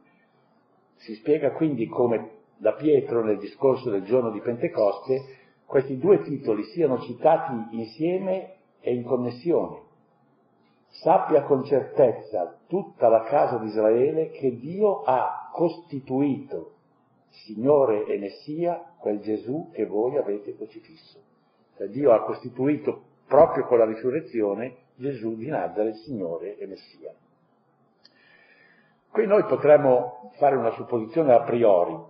Si 0.97 1.15
spiega 1.15 1.53
quindi 1.53 1.87
come 1.87 2.38
da 2.59 2.73
Pietro 2.75 3.25
nel 3.25 3.39
discorso 3.39 3.91
del 3.91 4.05
giorno 4.05 4.31
di 4.31 4.41
Pentecoste 4.41 5.37
questi 5.65 5.99
due 5.99 6.23
titoli 6.23 6.65
siano 6.65 6.99
citati 7.01 7.77
insieme 7.77 8.55
e 8.81 8.95
in 8.95 9.05
connessione. 9.05 9.83
Sappia 10.89 11.43
con 11.43 11.65
certezza 11.65 12.59
tutta 12.67 13.09
la 13.09 13.23
casa 13.25 13.59
di 13.59 13.67
Israele 13.67 14.31
che 14.31 14.57
Dio 14.59 15.03
ha 15.03 15.51
costituito 15.53 16.73
Signore 17.29 18.07
e 18.07 18.19
Messia 18.19 18.95
quel 18.99 19.21
Gesù 19.21 19.71
che 19.73 19.85
voi 19.85 20.17
avete 20.17 20.57
crocifisso. 20.57 21.21
Cioè 21.77 21.89
Dio 21.89 22.13
ha 22.13 22.23
costituito 22.25 23.03
proprio 23.27 23.67
con 23.67 23.79
la 23.79 23.85
risurrezione 23.85 24.77
Gesù 24.97 25.37
di 25.37 25.49
Nazareth 25.49 25.97
Signore 25.97 26.57
e 26.57 26.67
Messia. 26.67 27.13
Qui 29.11 29.27
noi 29.27 29.45
potremmo 29.45 30.33
fare 30.39 30.57
una 30.57 30.71
supposizione 30.73 31.33
a 31.33 31.43
priori. 31.43 32.08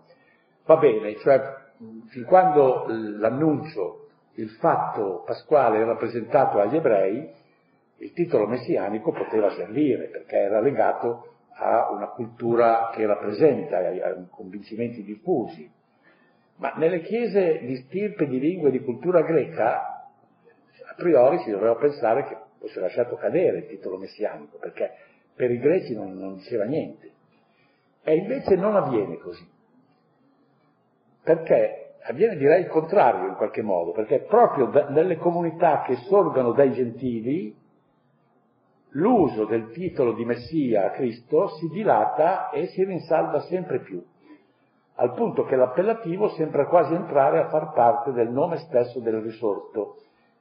Va 0.69 0.77
bene, 0.77 1.17
cioè 1.21 1.41
fin 2.09 2.25
quando 2.25 2.85
l'annuncio, 2.89 4.09
il 4.35 4.51
fatto 4.51 5.23
pasquale 5.25 5.79
era 5.79 5.97
presentato 5.97 6.61
agli 6.61 6.77
ebrei, 6.77 7.27
il 7.97 8.13
titolo 8.13 8.47
messianico 8.47 9.11
poteva 9.11 9.49
servire 9.53 10.09
perché 10.09 10.37
era 10.37 10.61
legato 10.61 11.37
a 11.55 11.91
una 11.91 12.09
cultura 12.09 12.91
che 12.93 13.07
rappresenta, 13.07 13.79
a 13.79 14.27
convincimenti 14.29 15.03
diffusi. 15.05 15.73
Ma 16.57 16.75
nelle 16.77 17.01
chiese 17.01 17.61
di 17.61 17.77
stirpe, 17.77 18.27
di 18.27 18.39
lingua 18.39 18.69
e 18.69 18.73
di 18.73 18.85
cultura 18.85 19.23
greca, 19.23 19.81
a 19.81 20.95
priori 20.97 21.39
si 21.39 21.51
doveva 21.51 21.77
pensare 21.77 22.25
che 22.25 22.35
è 22.35 22.79
lasciato 22.79 23.17
cadere 23.17 23.61
il 23.61 23.69
titolo 23.69 23.97
messianico, 23.97 24.59
perché 24.59 24.93
per 25.35 25.51
i 25.51 25.59
greci 25.59 25.95
non, 25.95 26.13
non 26.13 26.35
diceva 26.35 26.65
niente. 26.65 27.11
E 28.03 28.17
invece 28.17 28.55
non 28.55 28.77
avviene 28.77 29.17
così. 29.17 29.57
Perché 31.23 31.97
avviene 32.03 32.37
direi 32.37 32.63
il 32.63 32.69
contrario 32.69 33.29
in 33.29 33.35
qualche 33.35 33.63
modo, 33.63 33.93
perché 33.93 34.21
proprio 34.21 34.67
da, 34.67 34.89
nelle 34.89 35.17
comunità 35.17 35.83
che 35.83 35.97
sorgono 36.09 36.53
dai 36.53 36.73
gentili 36.73 37.55
l'uso 38.93 39.45
del 39.45 39.71
titolo 39.73 40.13
di 40.13 40.25
Messia 40.25 40.87
a 40.87 40.91
Cristo 40.91 41.49
si 41.57 41.69
dilata 41.69 42.51
e 42.51 42.69
si 42.69 42.83
rinsalda 42.85 43.41
sempre 43.41 43.81
più, 43.81 44.03
al 44.95 45.13
punto 45.15 45.45
che 45.45 45.57
l'appellativo 45.57 46.31
sembra 46.31 46.67
quasi 46.67 46.95
entrare 46.95 47.41
a 47.41 47.49
far 47.49 47.73
parte 47.73 48.13
del 48.13 48.31
nome 48.31 48.57
stesso 48.59 49.01
del 49.01 49.21
risorto, 49.21 49.97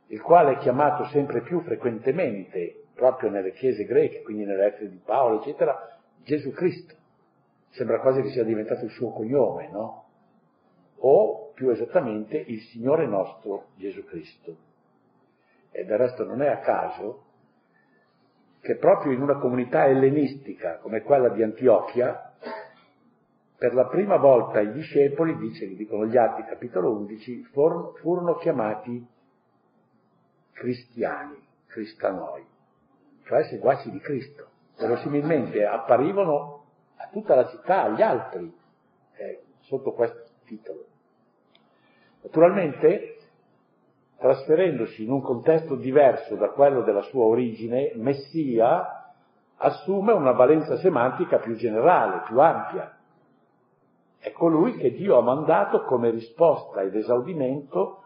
il 0.07 0.21
quale 0.21 0.53
è 0.53 0.57
chiamato 0.59 1.03
sempre 1.05 1.41
più 1.41 1.59
frequentemente, 1.61 2.83
proprio 2.95 3.29
nelle 3.29 3.51
chiese 3.51 3.83
greche, 3.83 4.23
quindi 4.23 4.45
nelle 4.45 4.63
lettere 4.63 4.89
di 4.89 5.01
Paolo, 5.03 5.41
eccetera, 5.41 5.97
Gesù 6.23 6.51
Cristo. 6.51 6.95
Sembra 7.71 7.99
quasi 7.99 8.21
che 8.21 8.29
sia 8.29 8.43
diventato 8.43 8.85
il 8.85 8.91
suo 8.91 9.11
cognome, 9.11 9.69
no? 9.69 10.06
O 10.99 11.51
più 11.53 11.69
esattamente 11.69 12.37
il 12.37 12.61
Signore 12.61 13.07
nostro 13.07 13.69
Gesù 13.75 14.03
Cristo. 14.05 14.55
E 15.71 15.85
del 15.85 15.97
resto 15.97 16.23
non 16.23 16.41
è 16.41 16.47
a 16.47 16.59
caso 16.59 17.25
che 18.61 18.75
proprio 18.75 19.11
in 19.11 19.21
una 19.21 19.37
comunità 19.37 19.85
ellenistica 19.85 20.77
come 20.77 21.01
quella 21.01 21.29
di 21.29 21.41
Antiochia, 21.41 22.33
per 23.57 23.73
la 23.73 23.87
prima 23.87 24.17
volta 24.17 24.59
i 24.59 24.71
discepoli, 24.71 25.35
dice, 25.37 25.67
dicono 25.73 26.05
gli 26.05 26.17
Atti 26.17 26.43
capitolo 26.43 26.91
11, 26.91 27.43
furono 27.45 28.35
chiamati 28.35 29.03
cristiani, 30.51 31.37
cristanoi, 31.67 32.45
cioè 33.23 33.43
seguaci 33.45 33.89
di 33.89 33.99
Cristo. 33.99 34.49
Verosimilmente 34.77 35.65
apparivano 35.65 36.65
a 36.97 37.07
tutta 37.11 37.35
la 37.35 37.47
città, 37.47 37.83
agli 37.83 38.01
altri, 38.01 38.53
eh, 39.15 39.41
sotto 39.61 39.93
questo 39.93 40.26
titolo. 40.47 40.85
Naturalmente 42.23 43.17
trasferendosi 44.17 45.03
in 45.03 45.11
un 45.11 45.21
contesto 45.21 45.75
diverso 45.75 46.35
da 46.35 46.49
quello 46.49 46.81
della 46.81 47.03
sua 47.03 47.25
origine, 47.25 47.91
Messia 47.95 49.13
assume 49.57 50.13
una 50.13 50.31
valenza 50.31 50.77
semantica 50.77 51.37
più 51.37 51.55
generale, 51.55 52.23
più 52.25 52.39
ampia. 52.39 52.97
È 54.17 54.31
colui 54.31 54.75
che 54.77 54.91
Dio 54.91 55.17
ha 55.17 55.21
mandato 55.21 55.83
come 55.83 56.09
risposta 56.09 56.81
ed 56.81 56.95
esaudimento 56.95 58.03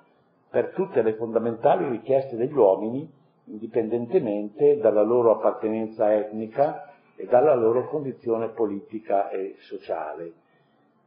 per 0.49 0.73
tutte 0.73 1.01
le 1.01 1.15
fondamentali 1.15 1.87
richieste 1.87 2.35
degli 2.35 2.53
uomini, 2.53 3.09
indipendentemente 3.45 4.77
dalla 4.79 5.01
loro 5.01 5.31
appartenenza 5.31 6.13
etnica 6.13 6.89
e 7.15 7.25
dalla 7.25 7.55
loro 7.55 7.87
condizione 7.87 8.49
politica 8.49 9.29
e 9.29 9.55
sociale 9.59 10.33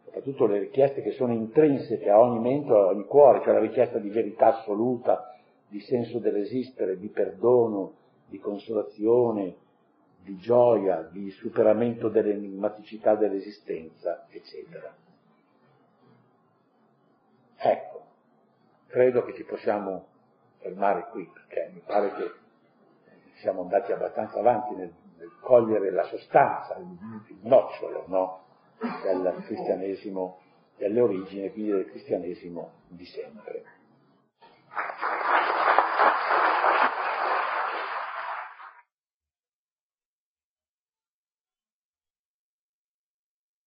soprattutto 0.04 0.46
le 0.46 0.58
richieste 0.58 1.02
che 1.02 1.12
sono 1.12 1.32
intrinseche 1.32 2.08
a 2.10 2.20
ogni 2.20 2.38
mente, 2.38 2.72
a 2.72 2.86
ogni 2.86 3.04
cuore, 3.04 3.42
cioè 3.42 3.54
la 3.54 3.60
richiesta 3.60 3.98
di 3.98 4.10
verità 4.10 4.58
assoluta, 4.58 5.34
di 5.68 5.80
senso 5.80 6.18
dell'esistere, 6.18 6.98
di 6.98 7.08
perdono, 7.08 7.94
di 8.26 8.38
consolazione, 8.38 9.56
di 10.22 10.36
gioia, 10.36 11.02
di 11.10 11.30
superamento 11.30 12.08
dell'enigmaticità 12.08 13.14
dell'esistenza, 13.14 14.26
eccetera. 14.30 14.94
Ecco, 17.56 18.02
credo 18.86 19.24
che 19.24 19.34
ci 19.34 19.44
possiamo 19.44 20.06
fermare 20.58 21.08
qui, 21.10 21.28
perché 21.32 21.70
mi 21.72 21.82
pare 21.84 22.12
che 22.14 22.30
siamo 23.40 23.62
andati 23.62 23.92
abbastanza 23.92 24.38
avanti 24.38 24.74
nel, 24.74 24.92
nel 25.18 25.32
cogliere 25.40 25.90
la 25.90 26.04
sostanza, 26.04 26.76
il, 26.76 26.86
il 27.28 27.38
nocciolo, 27.42 28.04
no? 28.06 28.43
dal 28.78 29.42
cristianesimo 29.46 30.38
delle 30.76 31.00
origini, 31.00 31.50
quindi 31.52 31.70
del 31.70 31.90
cristianesimo 31.90 32.70
di 32.88 33.06
sempre. 33.06 33.64